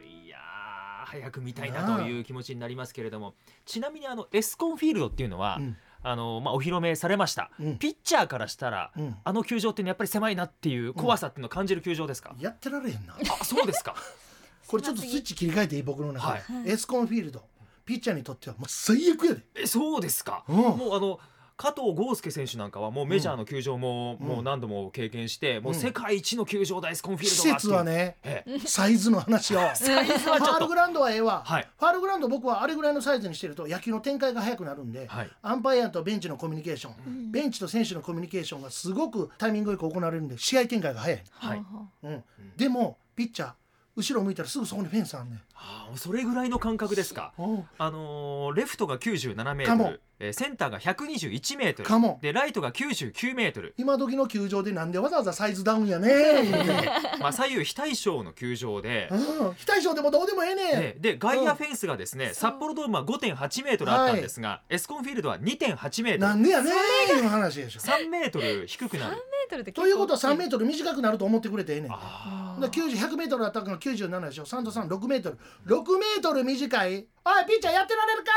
[0.00, 3.34] ーいやー早く見たいなという気持ちになりますけれども。
[3.64, 5.76] ちなみにあのエスコンフィールドっていうのは、うん。
[6.06, 7.78] あのまあ、お披露目されました、うん。
[7.78, 9.16] ピッチャーからしたら、うん。
[9.24, 13.16] あの球場っていうのはやっぱり狭いなっていう怖さっていうのを感じる球場ですか、やってられへんな。
[13.40, 13.94] あそうですか。
[14.68, 16.70] これちょっとスイッチ切り替えていい僕の中で、はい。
[16.70, 17.42] エスコンフィールド。
[17.86, 19.42] ピッチャーにとってはもう最悪やで。
[19.54, 20.56] えそうですか、うん。
[20.56, 21.18] もうあの
[21.56, 24.26] 加藤豪介選手なんかはもうメジャーの球場も、うん。
[24.26, 27.66] もう何度も経験して、もううん世界一の球場だエスコンフィール施ドがって。
[27.66, 28.58] いう設はねええ。
[28.60, 29.60] サイズの話を。
[29.74, 31.68] サイズはファールグラウンドはええわ、はい。
[31.78, 35.30] ファールグラウンド僕はあれぐらいのサイズにしてると野球の展開が早くなるんで、はい。
[35.42, 37.30] アンパイアとベンチのコミュニケーション、うん。
[37.30, 41.62] ベンチと選手のコミュニケーションがすごくタイミングよく行われるんで試合展開が早い、はい。
[41.62, 42.24] ほうん、
[42.56, 43.52] でもピッチャー
[43.96, 45.40] 後ろ向いたらすぐそこにフェンスあんねん。
[45.54, 47.32] あーそれぐらいの感覚ですか？
[47.78, 51.88] あのーレフトが97メカモンートル、えーセンターが121メートル。
[51.88, 56.42] カモンでライトが99メートル、今時の球場でなんでわざわざサイズダウンやね。
[56.42, 56.90] ん言うて
[57.20, 59.08] まあ左右非対称の球場で。
[59.10, 59.54] うん。
[59.54, 60.94] 非対称でもどうでもええね。
[60.98, 66.18] ん、でで外野フェンスがですね、札幌ドームは5.8メートルあったんですが、エスコンフィールドは2.8メートル。
[66.18, 66.72] なんでやねん。
[66.72, 67.20] い。
[67.20, 67.80] う話でしょ。
[67.80, 69.16] 3メートル低くなる。
[69.16, 71.92] メートルって結構ということは3メートル短くなると思ってくれてええねん。
[71.92, 74.44] あだから90 100メートルだったのが97でしょ。
[74.44, 75.38] 3と36メートル。
[75.66, 77.06] 6メートル短い？
[77.24, 78.30] おいピッチャーやってられるか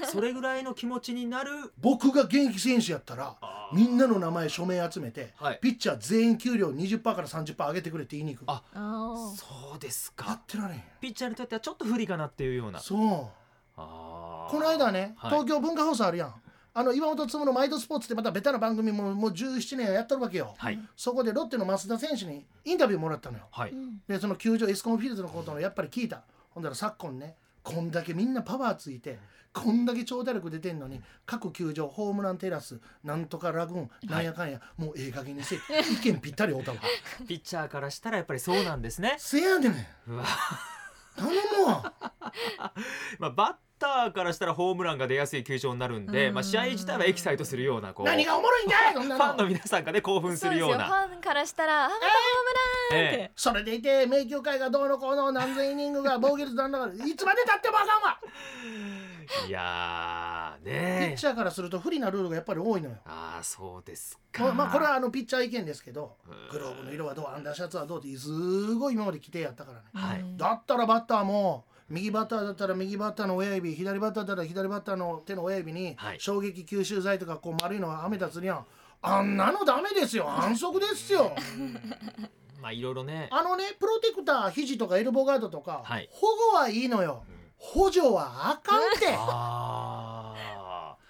[0.00, 0.04] い！
[0.04, 0.06] ー。
[0.06, 1.50] それぐらいの気持ちになる？
[1.80, 3.36] 僕が現役選手やったら
[3.72, 5.58] みんなの名前署名集めて、はい。
[5.60, 8.62] ピッチャー全員給料20%から30%上げてくれって言いに行くあ
[9.36, 10.82] そうですやかってられへん。
[11.00, 12.78] ピッチャーにとってはちょっと不利かなっていうような。
[12.80, 12.98] そう。
[13.76, 15.30] この間ね、はい。
[15.30, 16.34] 東京文化放送あるやん
[16.78, 20.78] あの岩本嗣の「マイドスポーツ」ってまたベタな番組ももう17年やってるわけよ、はい。
[20.94, 23.48] そこでロッテの増田選手にインタビューもらったのよ。
[23.50, 24.02] はい、うん。
[24.06, 26.22] でその球場エスコンフィールドのことをやっぱり聞いた。
[26.50, 29.18] ほんだら昨今ねこんだけみんなパワーついて
[29.54, 35.58] こんだけ長打力出てんのに各球場ホームランテラスなんとかラグーンなんやかんや、もうええ加減にせえ
[35.94, 36.78] 意見ぴったりおうたわ。
[37.26, 39.16] ピッチャーからしたらやっぱりそうなんですね。
[39.18, 40.12] せやでねん。
[40.12, 40.26] うわ
[41.16, 41.92] 頼むわ
[43.18, 46.34] まあ、バッターからしたらホームランが出やすい球場になるんで、うん。
[46.34, 48.94] まあ、試合自体はエキサイトするようなこう何がおもろいんだい。
[48.94, 50.96] そんなファンのの皆さんがね興奮するようそうですよ。
[50.96, 51.06] な。
[51.08, 58.18] ファンからしたらあまたホームランって、えそれでいて名球会がどうのこうの何千イニングが防御率なんだからいつまでたってもあかんわ。
[58.64, 59.05] え
[59.48, 62.96] いやーピッチャーからすると不利なルールがやっぱり多いのよ。
[63.04, 64.44] ああそうですか。
[64.44, 66.48] まあ、まあこれはあのピッチャー意見ですけどうん。
[66.50, 69.84] グローブの色はどうアンダーシャツはどうってすごい今まで規定やったからね。
[69.94, 70.20] はい。
[70.20, 76.20] うんだったらバッターも右バッターだったら右バッターの親指左バッターだったら左バッターの手の親指にはい。
[76.20, 78.66] 衝撃吸収剤とかこう丸いのがはめたつりやん。
[79.02, 80.24] あんなのダメですよ。
[80.24, 81.32] 反則ですよ。
[82.60, 83.28] まあいろいろね。
[83.30, 86.08] あのねプロテクター肘とかエルボーガードとか、はい。
[86.10, 87.22] 保護はいいのよ
[87.56, 89.06] 補助はあかんって。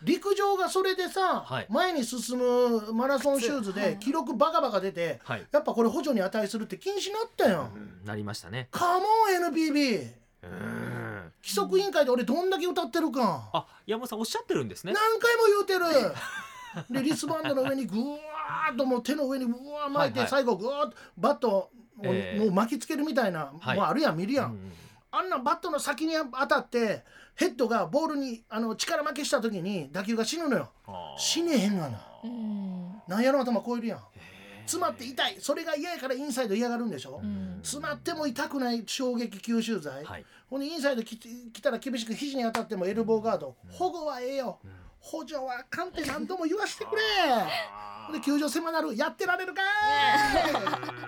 [0.02, 1.66] 陸上がそれでさ、はい。
[1.68, 3.90] 前に進むマラソンシューズはい。
[3.90, 5.46] で記録バカバカ出て、はい。
[5.50, 8.68] やっぱこれ補助に値するって禁止になったやん、なりましたね。
[8.70, 11.32] カモン NPB うん。
[11.42, 13.50] 規則委員会で俺どんだけ歌ってるか。
[13.52, 14.92] あ山本さんおっしゃってるんですね。
[14.92, 15.18] 何。
[15.18, 16.14] 回も言うてる。
[16.90, 21.70] でリスバンドの上にぐわーっともう手の上にぐわー巻いて、最後ぐわーっとバットを、
[22.02, 23.76] ええもう巻きつけるみたいな、はい。
[23.76, 24.72] もうあるやん見るやん、うん
[25.18, 27.04] あんなバットの先に当たって
[27.34, 30.70] ヘッドがボールにあの力負けした時に打球が死ぬのよ。
[31.18, 33.02] 死ねへんがなうん。
[33.08, 34.00] なんやろ頭超えるやん。
[34.66, 35.36] 詰まって痛い。
[35.38, 37.58] それが嫌やからインサイド嫌がるんでしょ、うん。
[37.62, 40.24] 詰まっても痛くない衝撃吸収剤、はい。
[40.50, 44.68] ほんでインサイドき来たら厳しく肘に当たってもエルボーガード、保護はええよ、ん。
[44.98, 48.18] 補助はあかんって何度も言わしてくれ。
[48.18, 48.96] で球場狭なる。
[48.96, 49.62] やってられるか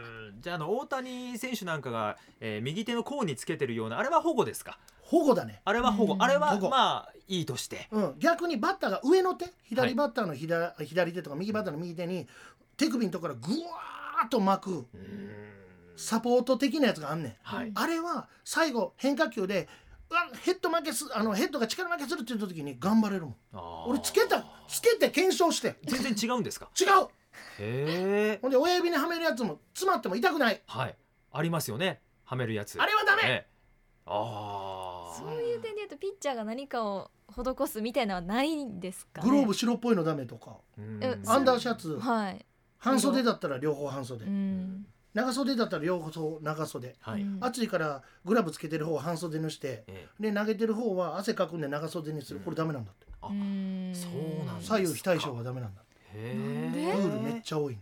[0.00, 0.07] うん
[0.40, 4.78] じゃああの大谷選手なんかが、えー右手の甲につけてるようなあれは保護ですか？
[5.00, 6.22] 保護だね、あれは保護、うん。
[6.22, 7.88] あれはまあいいとして。
[7.90, 9.54] うん、逆にバッターが上の手はい。
[9.64, 12.26] 左バッターの左,、左手とか右バッターの右手に
[12.76, 14.86] 手首のところからぐわーっと巻く
[15.96, 17.36] サポート的なやつがあんねん。
[17.42, 17.72] はい。
[17.74, 19.66] あれは最後変化球で
[20.10, 23.34] うわヘッド負けすあのヘッドが力負けするって言った時に頑張れるもん。
[23.54, 23.90] あー。
[23.90, 25.76] 俺つけたつけて検証して。
[25.84, 26.68] 全然違うんですか？
[26.78, 27.08] 違う
[27.60, 28.38] へえ。
[28.40, 30.62] ほんで親指にはめるやつも詰まっても痛くない。
[30.66, 30.96] はい。
[31.32, 32.00] ありますよね。
[32.24, 32.80] はめるやつ。
[32.80, 33.46] あれはダメ、ええ。
[34.06, 40.56] ああそういう点で言うとピッチャーが何かを施すみたいなのはないんですか、ね、グローブ白っぽいのダメとか。
[41.26, 41.98] アンダーシャツ。
[41.98, 42.46] はい、
[42.78, 44.24] 半袖だったら両方半袖。
[44.24, 44.86] うん。
[45.14, 46.96] 長袖だったら両方長袖。
[47.00, 47.38] はい、うん。
[47.40, 50.30] 暑いからグラブつけてる方は半袖にしてええ。
[50.30, 52.38] で投げてる方は汗かくんで長袖にする。
[52.38, 53.06] うんこれダメなんだって。
[53.20, 53.92] あうん。
[53.94, 55.82] そうなん左右非対称はダメなんだ
[56.14, 57.80] へなんでえルールめっちゃ多いね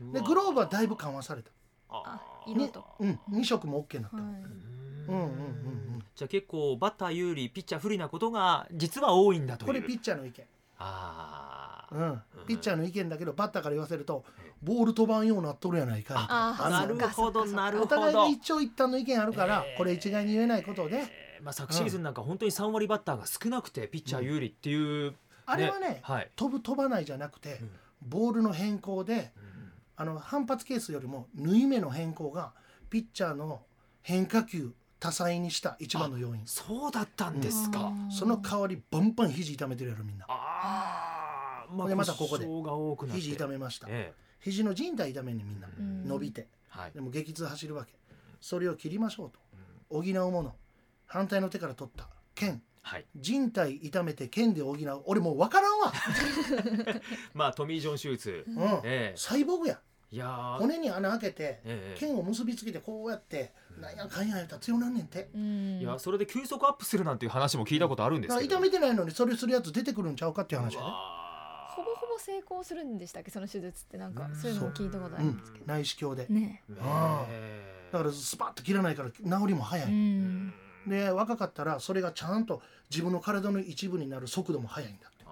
[0.00, 1.50] でグローブはだいぶ緩和された。
[1.88, 2.20] あ。
[2.46, 4.16] 色とうん2色も OK になった。
[4.16, 4.24] はい。
[4.26, 5.22] うんうんうんう
[5.98, 6.04] ん。
[6.14, 9.66] じゃあ結構バッター有利ピッチャー不利なことが実は多いんだという。
[9.68, 10.44] これピッチャーの意見。
[10.78, 11.96] あー。
[11.96, 12.22] うん。
[12.46, 14.24] ピッチャーの意見だけどバッターから言わせると
[14.62, 19.76] ボール飛ばんようなっとるやないかああなるほどなるほお互いがど一長一短の意見あるからえー。
[19.78, 20.96] これ一概に言えないことで。
[20.96, 25.14] えーまあ昨シーズンなんか本当に3割バッターが少なくてピッチャー有利っていう、
[25.46, 27.70] あれはねはい、飛ぶ飛ばないじゃなくてうん。
[28.06, 29.32] ボールの変更で
[29.96, 32.52] あの反発ケースよりも縫い目の変更が
[32.90, 33.62] ピッチャーの
[34.02, 36.42] 変化球多彩にした一番の要因。
[36.46, 38.10] そうだったんですか、うん。
[38.10, 40.24] その代わりバンバン肘痛めてるやろみんな。
[40.28, 42.46] ああまでまたここで。
[43.12, 43.86] 肘痛めました。
[43.90, 46.08] え肘の靭帯痛めんねんみんなうん。
[46.08, 46.42] 伸びて。
[46.42, 46.92] えはい。
[46.92, 47.92] でも激痛走るわけ。
[48.40, 49.38] それを切りましょうと。
[49.90, 50.54] 補うもの。
[51.06, 52.08] 反対の手から取った。
[52.34, 53.06] 剣はい。
[53.16, 55.02] 人体痛めて剣で補う。
[55.06, 55.92] 俺もう分からんわ、
[57.32, 58.62] まあトミー・ジョン手術、うん。
[58.84, 59.14] ええ。
[59.16, 59.80] サイボーグや。
[60.10, 60.58] いやー。
[60.58, 65.30] 骨に穴開けてええ剣を結びつけてこうやってなんやかんややったら強なんねんて。
[65.34, 65.80] うん。
[65.80, 70.86] いやそれで急速アップするなんていう話も聞いたことあるんでだからすけど痛めてないのにそれするやつ出てくるんちゃうかっていう話やね。
[70.86, 70.92] わ
[71.74, 74.36] ほぼほぼ成功するんでしたっけその手術ってなんかうん。
[74.36, 76.26] そういうのも聞いたことあうんるんですけど、内視鏡で。
[76.28, 76.62] ね。
[76.70, 80.52] ーああええだからスパッと切らないから治りも早うい、ん
[80.86, 85.24] で若かったらそれがちゃんと自分の体の一部になる速度も速いんだって。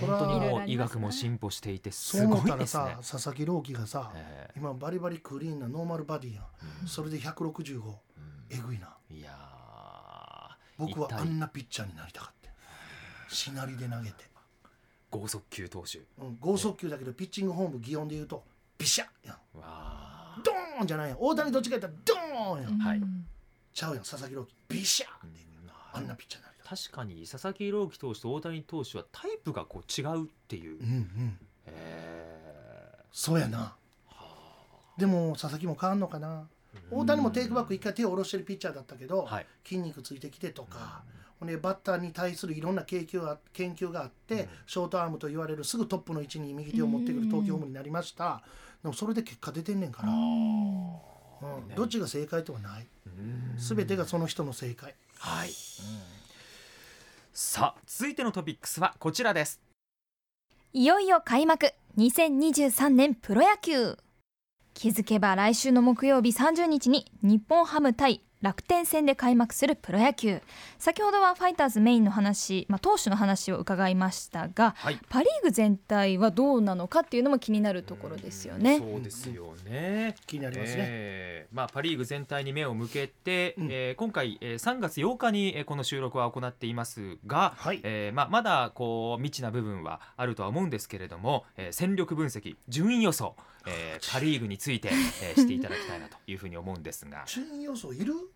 [0.00, 6.44] 本当にもう医学も進歩していてそうす思ったらごいですねさ、佐々木朗希がさ、え今バリバリクリーンなノーマルバディやん、
[6.82, 6.88] うん。
[6.88, 7.82] それで165
[8.50, 8.96] えぐいな。
[9.10, 9.30] えいや
[10.78, 12.34] 僕はあんなピッチャーになりたかっ
[13.28, 15.98] たしなりで投げて、ー剛速球投手。
[16.18, 18.44] うん、剛速球だけどピッチングフォーム擬音で言うと
[18.78, 19.58] ビシャッやん。
[19.58, 21.14] わあドーンじゃないや。
[21.14, 22.98] ん大谷どっちか言ったらドーンやん、はい。
[22.98, 23.26] うん
[23.76, 24.04] ちゃうやん。
[24.04, 24.54] 佐々木朗希。
[24.68, 25.46] ビシャッっていく
[25.92, 26.78] あんなピッチャーになりたい。
[26.78, 31.38] 確かに佐々木朗希投手と大谷投手はタイプがこう違うっていう、うんうん。
[31.66, 33.76] えそうやな。
[34.96, 36.48] でも佐々木も変わんのかな。
[36.90, 39.46] 大谷もテイクバック一回手を下ろしてるピッチャーだったけど、はい。
[39.64, 41.02] 筋肉ついてきてとか、
[41.38, 48.42] ほんでバッターに対するいろんな研究が研究があって、ショートアームと言われるすぐトップの位置に右手を持ってくる投球フォームになりました
[48.86, 51.68] でもそれで結果出てんねんから、うん。
[51.68, 51.74] ね。
[51.74, 52.86] どっちが正解とはない。
[53.04, 53.58] うん。
[53.58, 54.94] 全てがその人の正解。
[55.18, 55.50] はい、
[57.32, 59.60] さあ続いてのトピックスはこちらです。
[60.72, 61.72] いよいよ開幕。
[61.98, 63.98] 2023年プロ野球。
[64.72, 70.40] 気づけば来週の木曜日30日に日本ハム対楽天戦で開幕するプロ野球。
[70.78, 74.98] 先ほどはファイターズメインの話、まあ、投手の話を伺いましたがはい。
[75.08, 78.78] パ・リーグ全体はどうなのかっていうのも気になるところですよね。
[78.78, 80.14] そうですよね。
[80.26, 83.68] 気になりますね、えーまあ、パ・リーグ全体に目を向けて、うん。
[83.70, 87.80] えー今回、えー3月8日に、えーこの収録は行っていますが、はい。
[87.84, 93.34] えーまあ、まだこう未知な部分はあるとは思うんですけれども、えー戦力分析順位予想、
[93.66, 94.90] えーパ・リーグについて、
[95.22, 98.12] えーしていただきたいなというふうに思うんですが、順位予想いる？
[98.12, 98.26] うん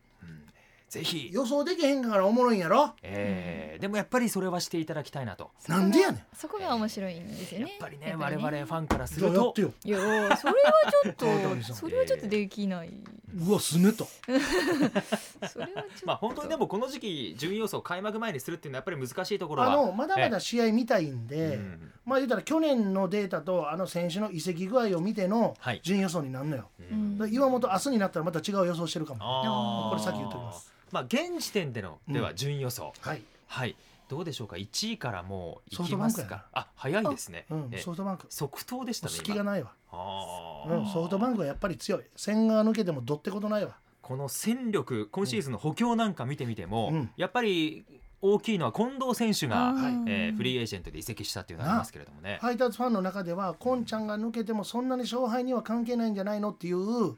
[0.90, 2.90] ぜひ、予想できへんからおもろいんやろ？
[3.04, 5.52] えーでもやっぱりそれはしていただきたいなと。
[5.68, 6.36] なんでやねん。
[6.36, 7.70] そこが面白いんですよね。
[7.70, 9.72] やっぱりね我々ファンからすじゃあるとやってよ。
[9.84, 10.72] いやーそれは
[11.04, 11.26] ちょっと
[11.74, 12.90] それはちょっとできない。
[13.38, 14.04] うわすねた
[15.48, 16.06] それはちょっと。
[16.06, 19.72] まあ本当にでもこの時期順位予想開幕前にするっていうのはやっぱり難しいところは。
[19.72, 21.92] あのまだまだ試合見たいんで、うん。
[22.04, 25.80] まあ言うたら去年のデータとあの選手の移籍具合を見てのはい。
[25.82, 27.16] 順位予想になるのよ、うん。
[27.16, 29.20] だから岩本明日になったらまた違う予想してるかも。
[29.22, 29.90] あー。
[29.90, 33.76] これさっき言っておきますまあ現時点でのでは順位予想、はい、はい。
[34.08, 36.46] どうでしょうか？1位からもういきますか？
[36.52, 38.26] あ早いですね、うん、えソフトバンク。
[38.28, 40.78] 即答でしたね隙がないわ、あー。
[40.80, 42.04] うん、ソフトバンクはやっぱり強い。
[42.16, 43.76] 線が抜けてもどってことないわ。
[44.02, 47.10] この戦力今シーズンの補強なんか見てみても、うん。
[47.16, 47.84] やっぱり
[48.20, 52.38] 大きいのは近藤選手が、はいえーフリーエージェントで移籍したっていうのがありますけれどもね。
[52.40, 57.16] ファイターズファンの中ではコンちゃんが抜けてもそんなに勝敗には関係ないんじゃないのっていう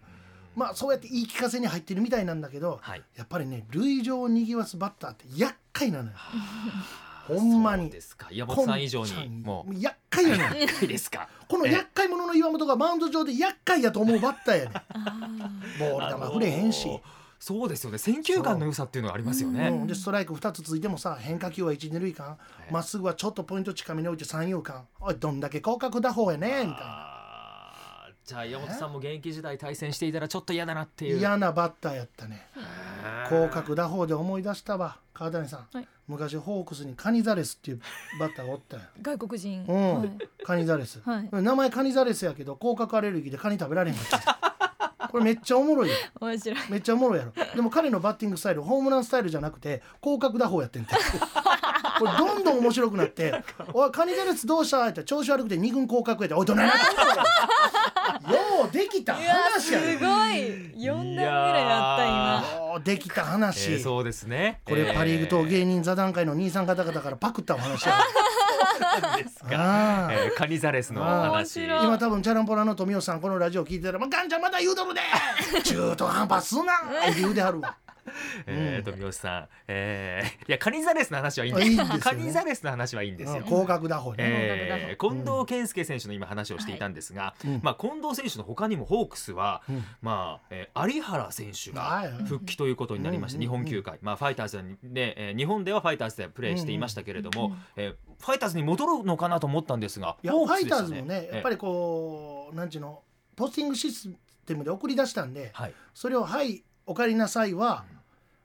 [0.55, 3.03] まあそうやって言い聞かせに入ってるみたいなんだけどはい。
[3.17, 6.17] やっぱりね塁上をにぎわすバッターって厄介なのよ。
[7.29, 7.89] ほんまに。
[7.89, 8.29] ですか。
[8.31, 9.29] 岩本さん以上に。
[9.29, 9.75] もう。
[9.79, 10.67] 厄介なのよ。
[10.83, 11.29] いいですか。
[11.49, 14.73] この厄介者の岩本がマウンド上で厄介やと思うバッターやね
[15.79, 17.03] ボール球触れへんし、あのー
[17.43, 17.99] そうですよね。
[17.99, 19.73] 選球眼の良さっていうのがありますよね、う。
[19.73, 22.39] ん、でストライク2つついてもさ変化球は1二塁間。
[22.71, 24.87] いまっすぐはちょっとポイント近めに置いて三遊間。
[25.01, 26.69] おいどんだけ広角打法やねん。
[26.69, 27.12] みたいな
[28.25, 31.19] じゃあ岩本さんも現役時代対戦していたらちょっと嫌だなっていう。
[31.19, 32.47] 嫌なバッターやったね。
[33.29, 34.99] 広角打法で思い出したわ。
[35.13, 35.89] 川谷さん、はい。
[36.07, 37.81] 昔ホークスにカニザレスっていう
[38.21, 39.65] バッターがおったんやー外国人。
[39.67, 39.99] うん。
[39.99, 40.11] はい。
[40.45, 41.29] カニザレス、はい。
[41.33, 45.09] 名前カニザレスやけど広角アレルギーでカニ食べられへんかった。
[45.11, 45.95] これめっちゃおもろいよ。
[46.21, 46.59] 面白い。
[46.71, 47.33] めっちゃおもろいやろ。
[47.55, 50.95] でも彼のバッティングスタイルホームランスタイルじゃなくて広角打法やってんて
[52.05, 53.33] これどんどん面白くなって
[53.73, 57.13] 「おいカニザレスどうした?」って調子悪くて二軍降格やって「おいどないなってんだよ
[58.63, 60.73] ようできた話やすごい。
[60.77, 62.65] 四段ぐらいあった今。
[62.73, 64.61] ようできた話、えーそうですね。
[64.65, 67.95] これパ・リーグと芸人座談会の兄さん方々からパクったお話や。
[68.99, 71.65] 人ですか、えーカニザレスの話。
[71.65, 75.01] 今多分チャランポラの富吉さんこのラジオ聞いてたら「まあ、ガンちゃんまだ言うとるで。
[75.63, 76.73] 中途半端すな!」
[77.11, 77.75] って言うではるわ
[78.47, 81.99] えー、富吉さん、えー、いやカニザレスの話はいいんですよね。
[82.01, 87.61] カニザレスの話はいいんですよ、うん広角打法ね、えー、近藤健介選手の今話をしていたんですが、うん。
[87.63, 89.85] まあ、近藤選手の他にもホークスは、うん。
[90.01, 93.43] まあえー有原選手がはい復帰ということになりまして、うん。
[93.43, 103.03] 日本球界、まあ、ファイターズで、えー日本ではファイターズでプレーしていましたけれども、えーファイターズに戻るのかなと思ったんですがいやホファイターズもねやっぱりこうなんちゅうの
[103.35, 104.11] ポスティングシス
[104.47, 105.75] テムで送り出したんではい。
[105.93, 107.85] それを「はいお帰りなさい」は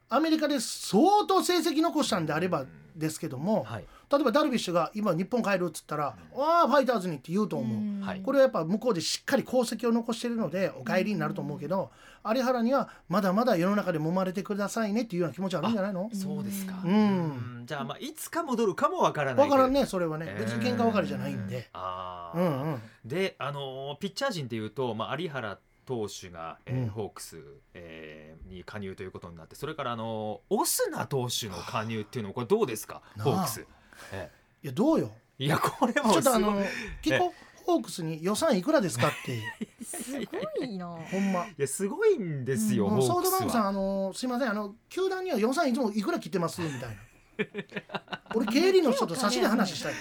[0.10, 3.86] アメリカで相当成績残したんであればですけどもはい。
[4.10, 7.78] 例えばダルビッシュが今日本帰るっつったら「ああファイターズに」って言うと思う。
[7.78, 8.00] ん。
[8.00, 8.22] はい。
[8.22, 11.92] これはやっぱ向こうでしっかり功績を残してるのでお帰りになると思うけど
[12.26, 16.10] 有原にはまだまだ世の中で揉まれてくださいねっていうような気持ちあるんじゃないの？
[16.14, 16.94] そうですか、うん。
[16.94, 20.26] うんじゃあまあいつか戻るかもわからない分からんねねそれはね。
[20.30, 20.40] えー。
[20.40, 21.70] 別に喧嘩別れじゃないんで。
[21.74, 22.40] あー。
[22.40, 22.82] うんうん。
[23.04, 26.90] であのーピッチャー陣でいうと、まあ、有原投手が、えーうん。
[26.90, 27.42] ホークス、
[27.74, 33.02] えーに加入ということになってそれからあのーオスナ投手の加入っていうのはこれどうですか？
[33.20, 33.66] ホークス、
[34.12, 34.30] え
[34.62, 35.12] いやどうよ。
[35.40, 36.62] ーいやこれもちょっとあの
[37.02, 37.32] 聞こう。
[37.68, 39.42] ホークスに予算いくらですかって。
[39.84, 40.14] す
[40.58, 40.86] ごいな。
[40.88, 41.46] ほんま。
[41.48, 43.68] いやすごいんですよ、うんソホークスードバンクさんは。
[43.68, 48.22] あのすいませんあの球団には予算いつもいくら切ってますみたいな。
[48.36, 49.94] 俺経理の人と差しで話したい。
[49.94, 49.96] い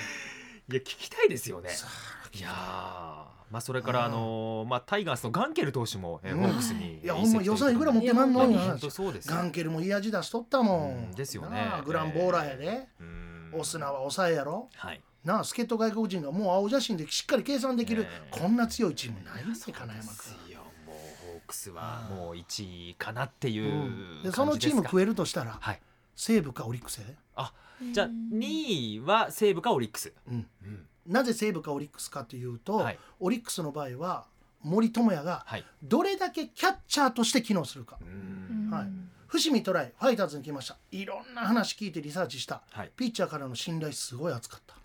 [0.74, 1.70] や聞きたいですよね。
[2.34, 6.42] いやーまあそれからあのーまあタイガースのガンケル投手も、えーうん。
[6.42, 8.59] ホークスにいやほんま予算いくら持ってまんのに。
[8.90, 9.36] そうですよ。
[9.36, 11.51] ガンケルもいい味出しとったもうんんですよね。
[11.51, 13.51] なあグランボーラーやで、うん。
[13.55, 14.68] オスナは抑えやろ。
[14.74, 15.01] はい。
[15.24, 20.09] なあ助っ人外国人がもう青写真でしっかり計算できる、ねえこんな強いチームないんですよ金山で
[20.47, 23.90] 君もうホークスはもう1位かなっていううん。
[23.90, 25.80] 感じですか、でそのチーム食えるとしたらはい。
[26.14, 27.14] 西武かオリックスやで、
[27.92, 32.98] じゃあ2位は西武かオリックス、うん、うんなぜ西武かオリックスかというと、はい。
[33.20, 34.26] オリックスの場合は
[34.62, 35.64] 森友哉がはい。
[35.82, 37.98] どれだけキャッチャーとして機能するか。
[38.00, 38.70] うん。
[38.70, 38.86] はい。
[39.28, 40.76] 伏見トライファイターズに来ました。
[40.90, 42.62] いろんな話聞いてリサーチした。
[42.70, 42.90] はい。
[42.96, 44.76] ピッチャーからの信頼すごい厚かった、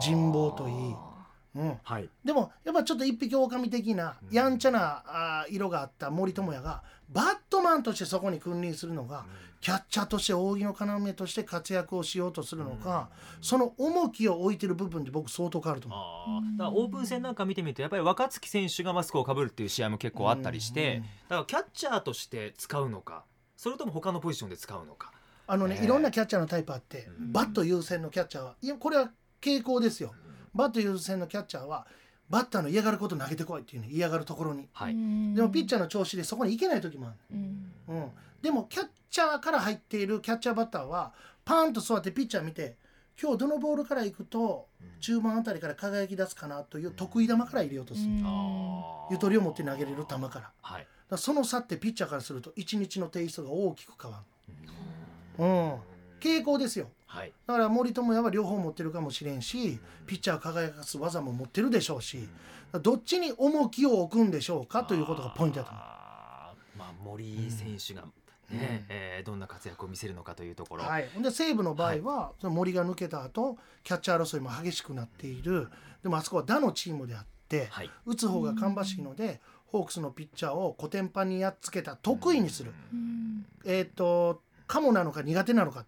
[0.00, 0.94] 人望といい
[1.56, 2.08] うん、はい。
[2.24, 4.34] でもやっぱちょっと一匹狼的なうん。
[4.34, 9.24] やんちゃなあー色があった森友哉がバットマンとしてそこに君臨するのが
[9.60, 13.08] キャッチャーとして扇の要として活躍をしようとするのか
[13.40, 16.58] その重きを置いてる部分で僕相当変わると思う。
[16.58, 21.02] だからオープン戦なんか見てみるとやっぱり若月選手がマスクをかぶるっていう試合も結構あったりしてうん。
[21.02, 23.24] だからキャッチャーとして使うのか
[23.56, 25.12] それとも他のポジションで使うのか。
[25.48, 27.32] あのね、ええいろんなキャッチャーのタイプあって、うん。
[27.32, 30.12] バット優先のキャッチャーはいやこれは傾向ですよ
[30.56, 31.86] バット優先のキャッチャーは
[32.28, 34.68] バッターの嫌がること投げてこいっていうね嫌がるところに。
[34.72, 34.94] はい。
[35.34, 37.72] でもピッチャーの調子でそこに行けない時もあるうん。
[37.88, 38.10] うん、
[38.42, 41.12] でもキャッチャーから入っているキャッチャーバッターは
[41.44, 42.76] パーンと座ってピッチャー見て
[43.20, 44.66] 今日どのボールから行くと
[45.00, 50.50] 中盤あたりから輝き出すかなという得意球から入れようとする、あーゆとりを持って投げれる球から。
[50.60, 50.86] はい。
[51.08, 54.22] らその差ってピッチャーからすると一日のテイストが大きく変わ
[55.38, 55.74] る、うん、
[56.20, 57.32] 傾向ですよはい。
[57.46, 62.28] だから森友哉は両方持ってるかもしれんしピッチャーを輝かす技も持ってるでしょうし
[62.82, 65.82] どっちに重きを置くんでしょうかということがポイントだと思う。
[65.82, 68.02] あーまあ森選手が
[68.50, 75.68] ね、えーどんな活躍を見せるのかというところ、はい、で西武の場合は、その森が抜けた後キャッチャー争いも激しくなっている。
[76.02, 77.90] でもあそこは打のチームであって、はい。
[78.04, 83.44] 打つ方が芳しいので、ホークスのピッチャーをコテンパンにやっつけた得意にする、うん。
[83.64, 85.84] えっ、とカモなのか苦手なのか。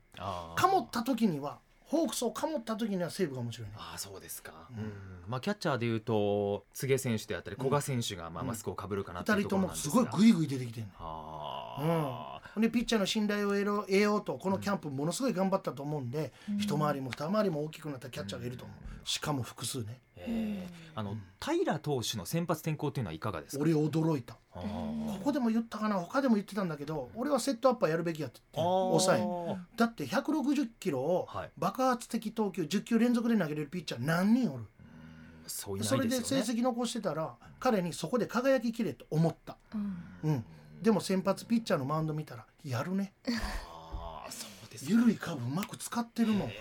[0.56, 3.74] かもった時にはホークスをかもった時には西武が面白いね。
[3.76, 4.84] あーそうですか、うん。
[4.84, 4.92] うん。
[5.26, 8.48] まあ、キャッチャーでいうと柘植選手であったり古賀選手がまあうん。
[8.48, 16.58] マスクをかぶるかなというと二人ともすごいグイグイ出てきてるあーでピッチャーの信頼を得ろ得ようとこのキャンプものすごい頑張ったと思うんで、うん。
[16.58, 19.08] 一回りも二回りも大きくなったキャッチャーがいると思う。
[19.08, 20.00] しかも複数ね。
[20.16, 20.72] えー。
[20.94, 23.62] あの平投手の先発転向っていうのはいかがですか？
[23.62, 24.34] 俺驚いた。
[24.52, 24.62] こ
[25.24, 25.96] こでも言ったかな？
[25.96, 31.50] 他でも言ってたんだけど俺はセットアッパーやるべきやって言って抑えだって160キロをはい。
[31.56, 34.64] 爆発的投球10球連続で投げれるピッチャー何人おる？
[35.46, 39.96] そういなそれで成績残してたら彼にそこで輝ききれと思った、うん。
[40.24, 40.44] うん、
[40.82, 43.12] でも先発ピッチャーのマウンド見たらやるね。
[43.70, 44.90] あーそうですか。
[44.92, 46.48] 緩いカーブうまく使ってるもん。
[46.48, 46.54] え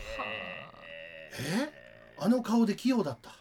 [1.40, 1.88] え？
[2.20, 3.30] あの顔で器用だった。
[3.30, 3.34] ー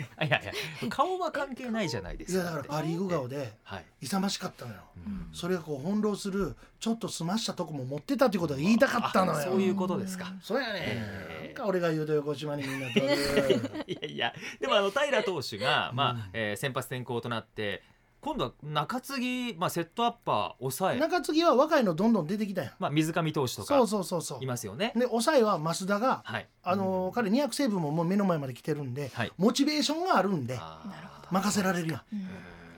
[0.26, 0.52] いやいや
[0.88, 2.42] 顔は関係ないじゃないですか。
[2.42, 4.80] いやだからパ・リーグ顔ではい、勇ましかったのよ。
[5.06, 5.28] うん。
[5.32, 9.38] それがこう翻弄するちょっと澄ましたとこも持ってたっていうことが言いたかったのよ。
[9.38, 10.32] あそういうことですか。
[10.42, 11.54] そうやね、ん。
[11.54, 13.14] か俺が言うと横島にみんな取る
[13.86, 14.34] いやいや。
[14.60, 16.30] でもあの平投手が、まあうん。
[16.32, 17.82] えー先発転向となって
[18.20, 22.72] 今度は中継ぎ、まあ、セットアッパー抑え、中継ぎは若いのどんどん出てきたやん。
[22.78, 24.44] まあ、水上投手とかそうそうそうそう。
[24.44, 24.92] いますよね。
[24.94, 29.32] で抑えは増田がはい、あのー彼200セーブももう目の前まで来てるんではい。
[29.38, 30.88] モチベーションがあるんであー。
[30.88, 31.28] なるほど。
[31.30, 32.16] 任せられるやん、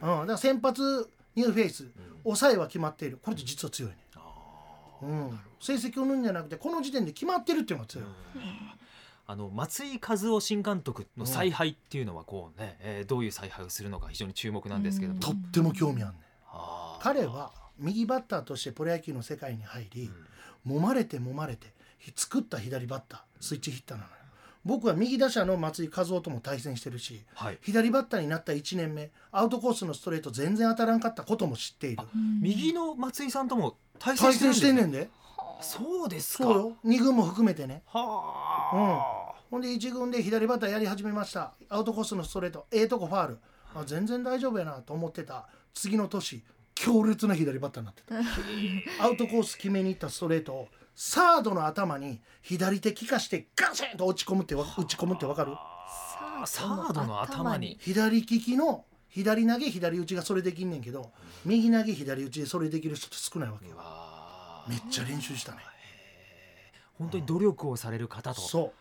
[0.04, 0.20] うん。
[0.20, 1.90] うん、だから先発ニューフェイスうん。
[2.24, 3.18] 抑えは決まっている。
[3.22, 4.20] これって実は強いね、あ
[5.02, 8.06] うん、成績を抜んじゃなくてこの時点で決まってるっていうのがー強い、
[9.26, 16.18] あの松井稼頭央新監督の采配っていうのはこうね、えーどういう采配をするのか非常に注目なんですけれども、とっても興味あんね
[17.00, 20.10] 彼は右バッターとしてプロ野球の世界に入り、
[20.66, 20.76] うん。
[20.76, 24.16] 揉まれて揉まれてひ作った左バッタースイッチヒッターなのよ。
[24.64, 32.04] 僕は右打者の松井稼頭央とも対戦してるしはい、左バッターになった1年目アウトコースのストレート全然当たらんかったことも知っている。
[32.40, 34.70] 右の松井さんとも対戦対してるんですね。
[34.70, 35.10] 戦してんねんで
[35.62, 36.44] そうですか。
[36.44, 36.76] そうよ。
[36.84, 37.82] 2軍も含めてね。
[37.86, 41.52] はほんで1軍で左バッターやり始めました。
[41.68, 42.66] アウトコースのストレート。
[42.70, 43.38] ええとこファール。
[43.74, 45.46] あ全然大丈夫やなと思ってた。
[45.74, 46.42] 次の年
[46.74, 48.14] 強烈な左バッターになってた。
[49.04, 55.52] アウトコース決めに行ったストレートをサードの頭に左手利かしてガシンと落ち込むってわ打ち込むってわかる？
[56.46, 57.78] サードの頭に。
[57.80, 61.12] 左利きの左投げ左打ちがそれできんねんけど
[61.44, 63.76] 右投げ左打ちでそれできる人って少ないわけよ。
[63.76, 64.11] わ
[64.68, 65.58] めっちゃ練習したね。
[66.98, 68.40] 本当に努力をされる方と。
[68.40, 68.72] そ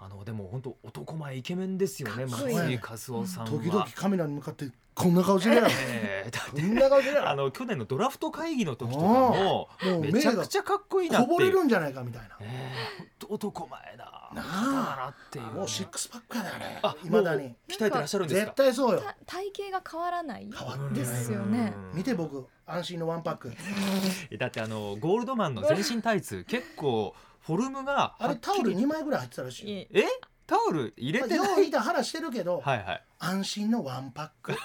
[0.00, 2.80] あのでも本当男前イケメンですよね松井一
[3.12, 3.50] 夫さんは。
[3.50, 5.68] う時々カメラに向かってこんな顔してるやろ。
[5.70, 9.68] えーこんな顔してるやあろの去年のドラフト会議の時とかも
[10.00, 12.36] めちゃくちゃかっこいいなっこぼれるんじゃないかみたいな。
[12.40, 15.44] えー男前ななあ方だなっていう。
[15.52, 16.78] もうシックスパックやであれ。
[16.82, 17.54] あいまだに。
[17.68, 19.00] 鍛えてらっしゃるんです絶か対そうよ。
[19.00, 20.48] た体型が変わらない？
[20.56, 20.94] 変わってない。
[20.94, 21.72] ですよね。
[21.94, 23.52] 見て僕安心のワンパック。
[24.38, 29.86] だってあのゴールドマンの全身タイツ結構フォルムがあれタオルに2枚ぐらい入ってたらしいよ。
[29.92, 30.04] え？
[30.46, 30.94] タオル？
[30.96, 33.04] 入れまあてない、よういた腹してるけどはいはい。
[33.18, 34.54] 安心のワンパック。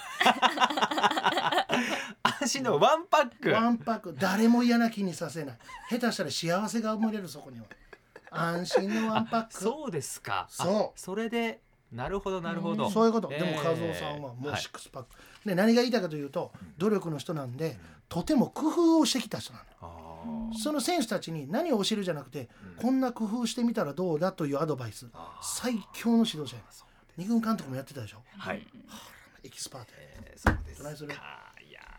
[2.22, 3.50] 安心のワンパック。
[3.50, 4.14] ワンパック。
[4.18, 5.58] 誰も嫌な気にさせない。
[5.90, 7.66] 下手したら幸せが生まれるそこには
[8.36, 10.46] 安心のワンパッあクそうですか。
[10.50, 10.76] そう。
[10.86, 11.60] あそれで
[11.92, 13.38] なるほどなるほど、そういうこと、え。
[13.38, 14.60] ーでも和夫さんはもうはい。
[14.60, 15.08] シックスパック、
[15.44, 17.78] で何が言いたいかというと努力の人なんで
[18.08, 20.52] とても工夫をしてきた人なの。
[20.58, 22.48] その選手たちに何を教えるじゃなくて、
[22.80, 25.06] こんな工夫してみたらどうだというアドバイス。
[25.42, 26.56] 最強の指導者
[27.16, 28.22] 二軍監督もやってたでしょ。
[28.38, 28.66] はい、
[29.42, 29.98] エキスパートや。
[30.00, 31.06] えーそうです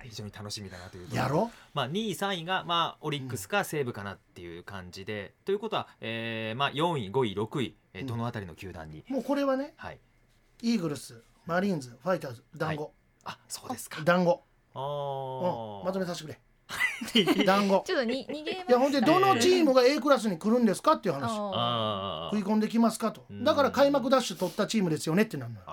[0.09, 1.51] 非常に楽しみだなというとやろ？
[1.73, 8.07] まあ、2位3位が、まあ、オリックスか西武かなっていう感じで、ということは、えーまあ、4位5位6位、えーうん。
[8.07, 9.99] どのあたりの球団に、もうこれはねはい。
[10.61, 12.93] イーグルスマリーンズファイターズ団子、
[13.23, 14.01] あそうですか。
[14.03, 14.43] 団子、
[14.73, 16.39] あうん、ーまとめさせてくれ。
[17.45, 17.83] 団子。
[17.85, 21.29] ちょっとに逃げいやほんでどのチームが A クラスに来るんですかっていう話。
[22.31, 23.25] 食い込んできますかと。
[23.29, 23.43] うん。
[23.43, 25.65] だから開幕ダッシュ取ったチームですよねってなるのよ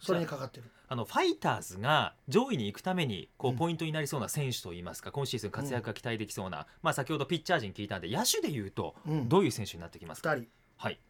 [0.00, 0.64] それにかかってる。
[0.88, 3.56] あのファイターズが上位に行くためにこううん。
[3.56, 9.28] ポイントになりそうな選手といいますか、今シーズン活躍が期待できそうな、まあ、先ほどピッチャー陣聞いたんで野手でいうとうん。
[9.28, 10.48] どういう選手になってきますか、2人。
[10.76, 11.00] はい。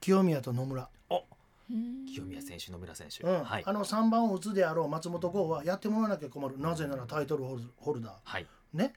[0.00, 1.24] 清宮と野村、お。
[1.70, 2.06] うん。
[2.06, 3.44] 清宮選手野村選手、うん。
[3.44, 3.62] はい。
[3.66, 6.58] あの3番を打つであろう松本剛はやってもらわなきゃ困る。
[6.58, 8.12] なぜならタイトルホルホルダー。
[8.24, 8.94] はい、ね。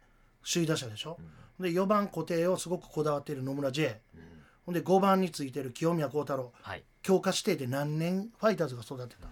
[0.49, 1.17] 首位打者でしょ？
[1.59, 1.65] うん。
[1.65, 4.21] で4番固定をすごくこだわっている野村 J うん。
[4.67, 6.53] ほんで5番についてる清宮幸太郎。
[6.61, 6.83] はい。
[7.01, 9.27] 強化指定で何年ファイターズが育てた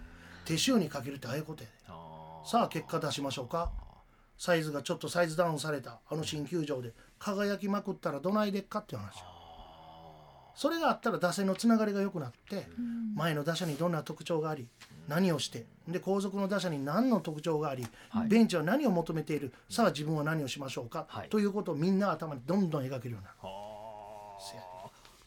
[0.56, 2.48] 手塩にかけるってああいうことやであー。
[2.48, 3.70] さあ結果出しましょうか。
[4.38, 9.16] サイズがちょっとサイズダウンされたあの新球場で輝きまくったらどないでっかっていう話
[10.54, 12.66] それがあったら打線のつながりが良くなって
[13.16, 14.68] 前の打者にどんな特徴があり
[15.08, 18.28] 何をしてで後続の打者に何の特徴があり、はい。
[18.28, 21.28] ベンチは何を求めているさあ自分は何をしましょうか、はい。
[21.28, 23.36] ということをみんな頭にどんどん描けるようになる。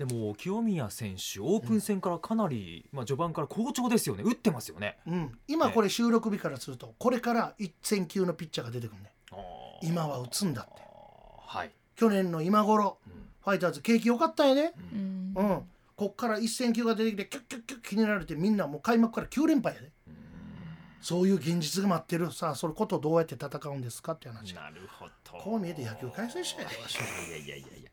[0.01, 4.23] でも清宮選手オープン戦からかなり、まあ、序盤から好調ですよね。
[4.23, 4.97] 打ってますよね。
[5.05, 9.11] うん、今これ収録日からするとこれから一戦級のピッチャーが出てくるね。
[9.83, 10.81] 今は打つんだって。
[11.45, 13.13] はい、去年の今頃うん。
[13.43, 14.73] ファイターズ景気良かったんやね。
[14.91, 15.33] うん。
[15.35, 15.61] うん。
[15.95, 19.91] こっから一戦級が出てきてキュッキュッキュッ気になられてみんなもう開幕から9連敗やで。
[20.99, 22.31] そういう現実が待ってる。
[22.31, 24.55] さあそのことをどうやって戦うんですかって話。
[24.55, 25.11] なるほど。
[25.43, 27.03] こう見えて野球解説者やでわしは。
[27.27, 27.89] いやいやいやいや。
[27.89, 27.91] い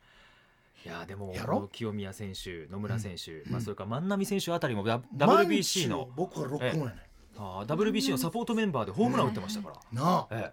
[0.89, 1.33] やでも
[1.73, 7.09] 清宮選手野村選手、まあ、それから万波選手あたりも WBC 日の僕はロックオンやね
[7.39, 10.29] あー WBC のサポートメンバーでホームラン打ってましたから、なあ。
[10.33, 10.53] え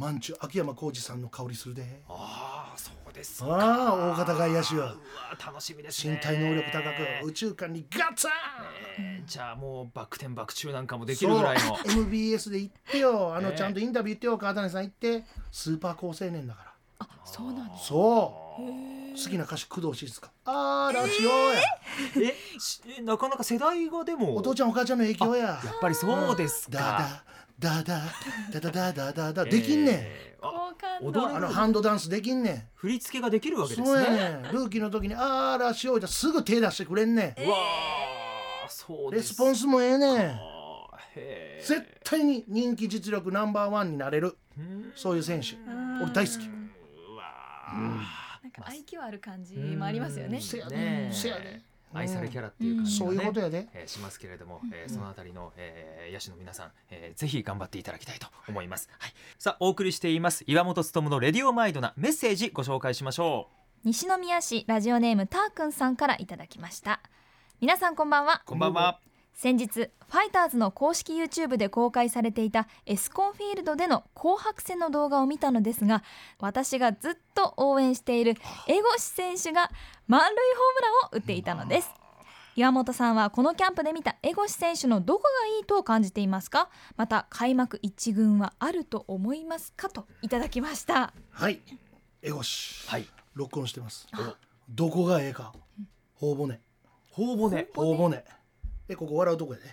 [0.00, 2.02] マンチュ秋山浩二さんの香りするで。
[2.08, 3.48] ああそうですか。
[3.50, 4.76] ああ大型外野手。
[4.76, 4.96] はうわ
[5.46, 6.14] 楽しみですね。
[6.14, 6.80] 身体能力高
[7.22, 8.30] く宇宙間にガツン。
[8.98, 11.76] えーじゃあもうバック転バック中なんかもできるぐらいの。
[11.84, 13.34] MBS で行ってよ。
[13.34, 13.56] あのええ。
[13.58, 15.24] ちゃんとインタビュー言ってよ川谷さん行って。
[15.50, 16.70] スーパー好青年だから。
[16.70, 16.75] あ
[17.26, 17.86] そうなんです。
[17.88, 18.62] そう。
[19.16, 21.60] 好きな歌手工藤静香あらしようや。
[22.28, 24.36] えしえなかなか世代がでも。
[24.36, 25.44] お父ちゃんお母ちゃんの影響や。
[25.44, 27.22] やっぱりそうですか、
[27.58, 28.00] ダダ
[28.52, 40.36] ダダダダダダダできんねん、えーあ好感踊あのハンドダンスできんねん振り付けができるわけですそうやねねんルーキーの時にあらしようやすぐ手出してくれんねんうわーそうですレスポンスもええねんあー
[41.16, 46.55] へー絶対に人気実力ナンバーワンになれるうんそういう選手うん俺大好き
[47.66, 50.36] なんか愛嬌ある感じもありますよね。
[50.36, 50.42] うん。
[50.42, 51.10] せやね。
[51.12, 51.62] せやね。
[51.94, 53.68] 愛されキャラっていう感じがねそういうことやで。
[53.72, 63.48] えーしますけれども、えーそのあたりの、えー野手の皆さん、えーぜひ頑張っていただきたいと思います、はい、さあお送りしています岩本勉のレディオマイドなメッセージご紹介しましょ
[63.84, 67.00] 西宮市ラジオネームたーくんさんからいただきました。
[67.60, 68.42] 皆さんこんばんは。
[68.44, 68.98] うこんばんは
[69.38, 76.02] 先日ファイターズの公式 YouTube で公開されていたエスコンフィールドでの紅白戦の動画を見たのですが
[76.40, 78.34] 私がずっと応援している
[78.66, 79.70] 江越選手が
[80.08, 80.36] 満塁ホー
[80.74, 81.90] ムランを打っていたのです。
[82.54, 86.70] 岩本さんはこのキャンプで見た江越選手のどこがいいと感じていますか？
[86.96, 89.90] また開幕一軍はあると思いますか？
[89.90, 91.12] といただきました。
[91.30, 91.60] はい。
[92.22, 93.06] エゴシはい。
[93.34, 94.08] 録音してます。
[94.70, 95.52] どこがええか。
[96.14, 96.58] 頬骨。
[97.10, 97.68] 頬骨。
[97.74, 98.24] 頬骨
[98.88, 99.64] えここ笑うとこやで。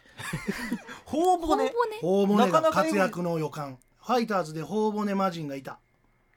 [1.05, 1.71] 頬骨。
[2.01, 2.37] 頬骨。
[2.37, 3.77] がなかなか活躍の予感。
[4.01, 5.79] ファイターズで頬骨魔人がいた。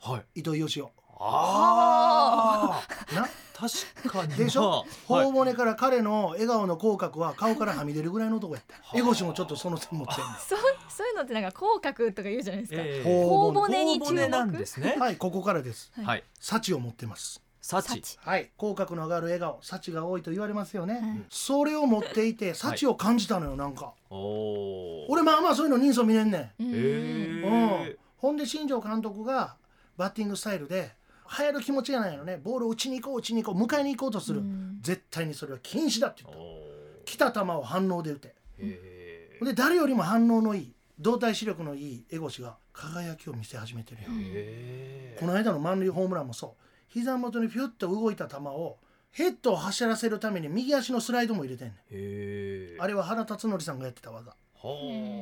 [0.01, 0.41] はい。
[0.41, 0.87] 糸井義雄。
[1.19, 3.27] ああな？
[3.55, 4.35] 確かに。
[4.35, 4.85] でしょ？
[5.09, 10.15] まあ頬骨から彼の笑顔の口角は顔からはみ出るぐらいのとこやったエゴシもちょっとその線持って
[10.47, 10.59] そう
[10.91, 13.05] そういうのってなんか口角とか言うじゃないですか、えー。
[13.05, 14.29] 頬頬骨に注目。
[14.29, 14.97] なんですね。
[14.99, 15.91] はいここからです。
[15.97, 16.05] はい。
[16.05, 16.25] はい。
[16.39, 18.51] 幸を持ってます幸はい。
[18.57, 19.59] 口角の上がる笑顔。
[19.61, 21.03] 幸が多いと言われますよね、はい。
[21.29, 23.93] それを持っていて幸を感じたのよなんか。
[24.09, 26.63] 俺まあまあそういうの人相見れんねん。
[26.63, 26.71] うん。
[26.73, 27.89] へうん。
[27.89, 29.57] え、ほんで新庄監督が
[29.97, 30.93] バッティングスタイルで
[31.39, 32.41] 流行る気持ちがないのね。
[32.43, 34.79] ボールを打ちに行こう打ちに行こう迎えに行こうとする、うん。
[34.81, 36.41] 絶対にそれは禁止だって言った。
[36.41, 36.61] お
[37.05, 38.35] 来た球を反応で打て。
[38.61, 38.63] ー。
[38.63, 48.79] へで誰よりも反応のいい動体視力のいいエゴシが輝きを見せ始めてるよ、えこの間の満塁ホームランもそう膝元にフュッと動いた球を
[49.11, 52.81] ヘッドを走らせるために右足のスライドも入れてんねん。
[52.81, 54.35] あれは原辰徳さんがやってた技。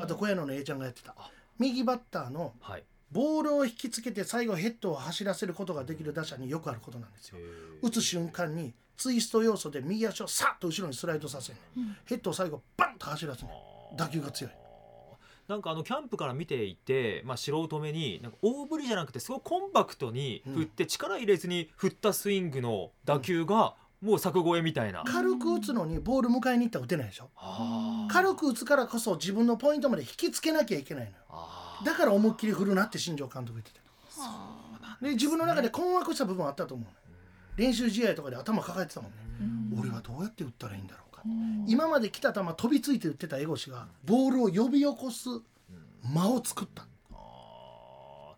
[0.03, 0.07] あ。
[0.07, 1.15] と小屋野の A ちゃんがやってた。
[1.59, 2.85] 右バッターのはい。
[3.13, 7.39] ボールを引きつけて最後ヘッドを走らせることができる打者によくあることなんですよ。
[7.81, 11.59] 打つ瞬間にツイスト要素で右足をさっと後ろにスライドさせる、
[12.07, 13.49] ヘッドを最後バンと走らせる
[13.97, 14.53] 打球が強い
[15.49, 27.31] なんかあのキャンプから見ていて、まあ、素人目になんか大振りじゃなくてすごいコンパクトに振って力入れずに振ったスイングの打球がもう柵越えみたいな、軽く打つのにボール迎えに行ったら打てないでしょ？
[28.11, 31.17] 軽く打つからこそ自分のポイントまで引きつけなきゃいけないのよ。
[31.85, 33.81] だから思いっきり振るなって新庄監督言ってた
[35.01, 39.17] で自分の中で困惑した部分あったと思う練習試合とかで頭抱えてたもんね。
[39.81, 41.14] 俺はどうやって打ったらいいんだろう。
[41.14, 41.14] か
[41.67, 45.29] 今まで来た球飛びついて打ってた江越がボールを呼び起こす
[46.03, 46.87] 間を作った。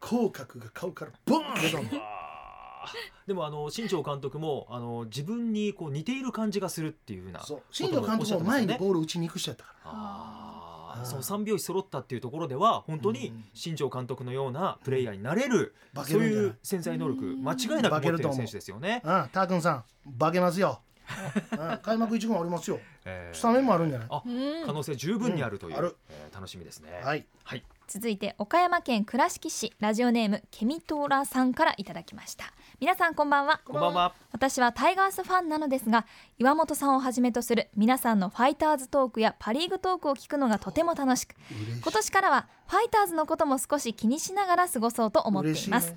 [0.01, 1.82] 口角が顔からボーン出たの。
[2.03, 3.26] あー。
[3.26, 7.43] でもあの新庄監督もあの自分にこう似ている感じがするっていうふうな。
[7.43, 7.62] そう。
[7.72, 9.91] 新庄監督も前にボール打ちに行く人やったから。
[9.93, 16.28] あその三拍子揃ったっていうところでは本当に新庄監督のようなプレイヤーになれる、うるんじゃない。
[16.28, 19.03] いう潜在能力間違いなく持っている選手ですよね。
[19.05, 19.28] うん。
[19.32, 19.84] ター君さん
[20.18, 20.80] 化けますよ、
[21.52, 22.80] うん、開幕一軍ありますよ。
[23.04, 23.36] えー。
[23.36, 24.09] スタメンもあるんじゃない？
[24.11, 24.22] あ
[24.66, 27.00] 可能性十分にあるという、えー楽しみですね。
[27.02, 27.24] はい。
[27.44, 27.64] はい。
[27.88, 32.52] 続いて岡山県倉敷市ラジオネームケミトーラさんからいただきました。
[32.80, 33.61] 皆さんこんばんは。
[33.64, 34.12] こんばんは。
[34.32, 36.04] 私はタイガースファンなのですが
[36.38, 41.36] 岩本さんをはじめとする皆さんのファイターズトークやパ・リーグトークを聞くのがとても楽しく
[41.80, 45.94] 今年からはファイターズのことも少し気にしながら過ごそうと思っています、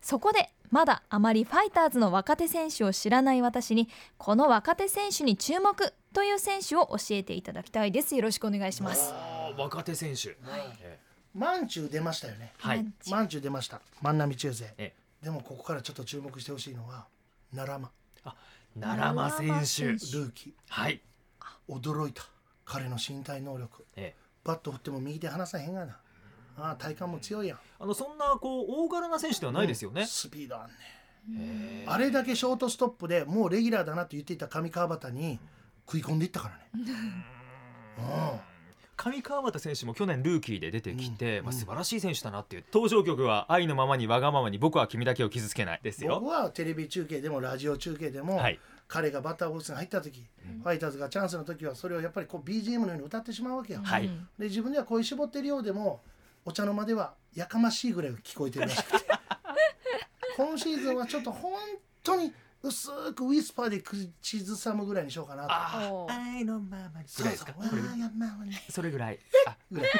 [0.00, 3.88] そこでまだあまりファイターズの若手選手を知らない私に
[4.18, 8.16] この若手選手に注目という選手を教えていただきたいです。
[8.16, 9.12] よろしくお願いします。
[9.12, 10.36] あー若手選手。
[10.82, 10.98] え
[11.34, 12.52] マンチュー出ましたよね。
[12.58, 12.86] ーはい。
[13.10, 13.80] マンチュー出ました。
[14.02, 17.06] 万波中勢えでもここからちょっと注目してほしいのは
[17.54, 17.90] 奈良間。
[18.80, 19.30] 奈良間
[19.66, 20.16] 選手。
[20.18, 21.00] ルーキはい。
[21.68, 22.22] ー驚いた。
[22.64, 23.84] 彼の身体能力。
[23.96, 24.14] え。
[24.44, 25.98] バット振っても右手離さへんがな
[26.58, 27.58] ああ体幹も強いやん。
[27.58, 30.06] ーあのそんなこう大柄な選手ではないですよね。
[30.06, 30.74] スピードあんね
[31.38, 31.92] えー。
[31.92, 35.38] あれだけショートストップでもうレギュラーだなと言っていた上川端に
[35.86, 36.84] 食い込んでいったからね。
[37.98, 38.40] うん。
[38.96, 41.44] 上川端選手も去年ルーキーで出てきて、うん。
[41.44, 46.20] まあ、素晴らしい選手だなっていう登場曲は「愛のままにわがままに僕は君だけを傷つけない」ですよ。
[46.20, 46.30] 僕。
[46.30, 48.58] はテレビ中継でもラジオ中継でも、はい。
[48.88, 50.24] 彼がバッターボックスに入った時、
[50.62, 53.80] ファイターズがチャンスの時はそれをやっぱりこう BGM のように歌ってしまうわけよ。
[53.82, 54.06] はい。
[54.06, 56.02] うんで自分では声絞ってるようでも
[56.46, 59.06] お茶の間ではやかましいぐらい聞こえてるらしくて。
[60.38, 61.52] 今シーズンはちょっと本
[62.04, 62.32] 当に
[62.62, 66.06] 薄くウィスパーで口ずさむぐらいにしようかなと。
[66.08, 67.04] 愛のままに。
[67.04, 67.48] ぐそうそう。
[68.70, 69.18] それぐらい。
[69.46, 69.90] あぐらい。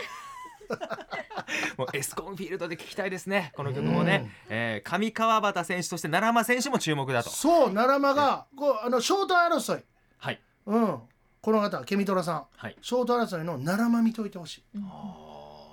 [1.76, 3.52] もうエスコンフィールドで聞きたいですね。
[3.56, 7.30] この曲もね、えー上川端選手として奈良間選手も注目だと。
[7.30, 9.84] そう奈良間がこうあのショート争い、
[10.18, 10.40] はい。
[10.66, 11.00] うん、
[11.40, 12.46] この方ケミトラさん。
[12.56, 12.76] はい。
[12.82, 14.64] ショート争いの奈良間見といてほしい。
[14.76, 14.82] あうん。
[15.22, 15.25] ー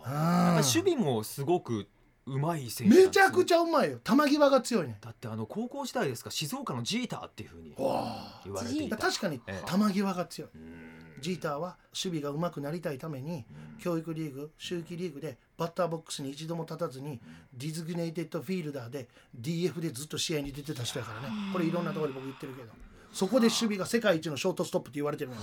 [0.05, 1.87] やっぱり守備もすごく
[2.25, 3.99] うまい選手めちゃくちゃうまいよ。
[4.03, 4.97] 球際が強いね。
[5.01, 8.95] だってあの高校時代ですか静岡のジーターっていうふうにわ言われていた。
[8.95, 9.69] あ確かにええ。
[9.69, 10.49] 球際が強い。
[10.55, 10.93] うん。
[11.19, 13.45] ジーターは守備が上手くなりたいために
[13.79, 17.21] 教育リーグ秋季リーグでバッターボックスに一度も立たずに
[17.53, 19.07] ディズグネイテッドフィールダーで
[19.39, 21.27] DF でずっと試合に出てた人やからね。
[21.53, 22.69] これいろんなところで僕言ってるけど。
[23.13, 25.41] そこで守備が世界一のショートストップって言われてるのよ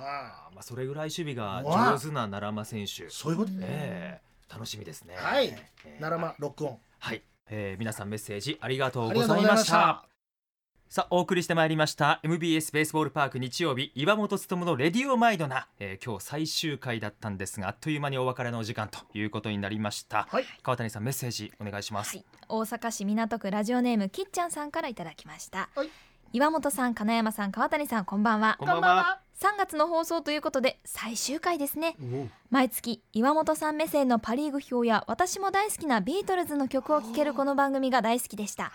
[0.00, 3.08] まあそれぐらい守備が上手な奈良間選手。
[3.10, 3.58] そういうことね。
[3.62, 4.52] ええ。
[4.52, 5.14] 楽しみですね。
[5.16, 5.46] はい。
[5.46, 5.98] ええ。
[6.00, 6.78] 奈良間ロックオン。
[6.98, 10.06] はい、えー皆さんメッセージありがとうございました。
[10.88, 12.20] さあお送りしてまいりました。
[12.22, 20.44] MBS ベースボールパーク日曜日岩本勉のレディオマイドな、えー今日最終回だったんですがあっという間にお別れのお時間ということになりました、はい。
[20.62, 25.88] 川谷さんメッセージお願いします、はい、大阪市港区ラジオネームきっちゃんさんからいただきました、はい。
[26.32, 28.56] 岩本さん金山さん川谷さんこんばんは。
[28.58, 31.96] こんばんは3月の放送ということで最終回ですね。
[32.50, 38.72] 毎月岩本さん目線のパ・リーグ表や私も大好きなビートルズの曲を聴けるこの番組が大好きでした。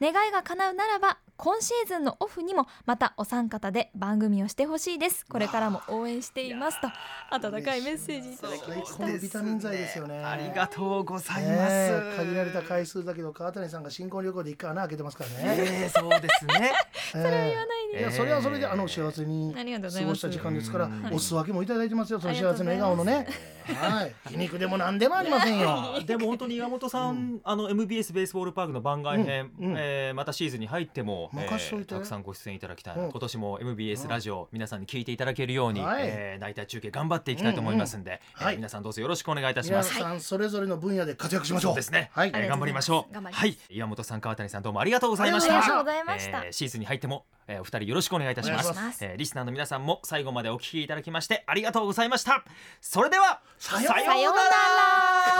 [0.00, 5.24] 願いが叶うならば今シーズンのオフにもまたお三方で番組をしてほしいです。
[5.24, 6.88] これからも応援していますと
[7.30, 8.98] 温かいメッセージいただき最ました。
[8.98, 10.18] 高のビタミン剤ですよね。
[10.18, 16.72] ありがとうございます、ねえ限られた回数だけど川谷さんが新婚旅行で一回穴開けてますからね、えー、そうですね。
[17.12, 23.26] それは言わないいやそれはそれであの幸せに過ごした時間ですからうんお裾分けもいただいてますよその幸せの笑顔のね。
[23.74, 24.14] はい。
[24.30, 26.00] 皮肉でも何でもありませんよ。
[26.06, 29.70] でも本当に岩本さん、あの MBS ベースボールパークの番外編、うん。
[29.70, 29.74] うん。
[29.78, 31.94] えーまたシーズンに入ってもも、任しといて。
[31.94, 33.10] たくさんご出演いただきたい、うん。
[33.10, 36.02] 今年も MBS ラジオ、皆さんに聞いていただけるように、はい。
[36.04, 38.56] えー、ナイター中継頑張っていきたいと思いますんで、うんえーはい。
[38.56, 39.94] 皆さんどうぞよろしくお願いいたし皆ます。
[39.94, 41.72] さんそれぞれの分野で活躍しましょう。
[41.72, 42.10] そうですね。
[42.12, 42.28] はい。
[42.28, 43.14] えー頑張りましょう。
[43.14, 43.40] 頑張ります。
[43.40, 45.58] はい、岩本さん、川谷さん、どうもありがとうございました。
[45.58, 46.44] ありがとうございました。
[46.44, 48.68] えーシーズンに入っても、えーお二人よろしくお願いいたします。
[48.68, 49.04] します。
[49.04, 52.44] えーリスナーの皆さんも最後までお聞きいただきましてありがとうございました。
[52.80, 54.04] それではさようなら。
[54.04, 54.48] さようなら。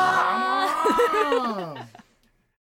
[0.00, 2.07] あー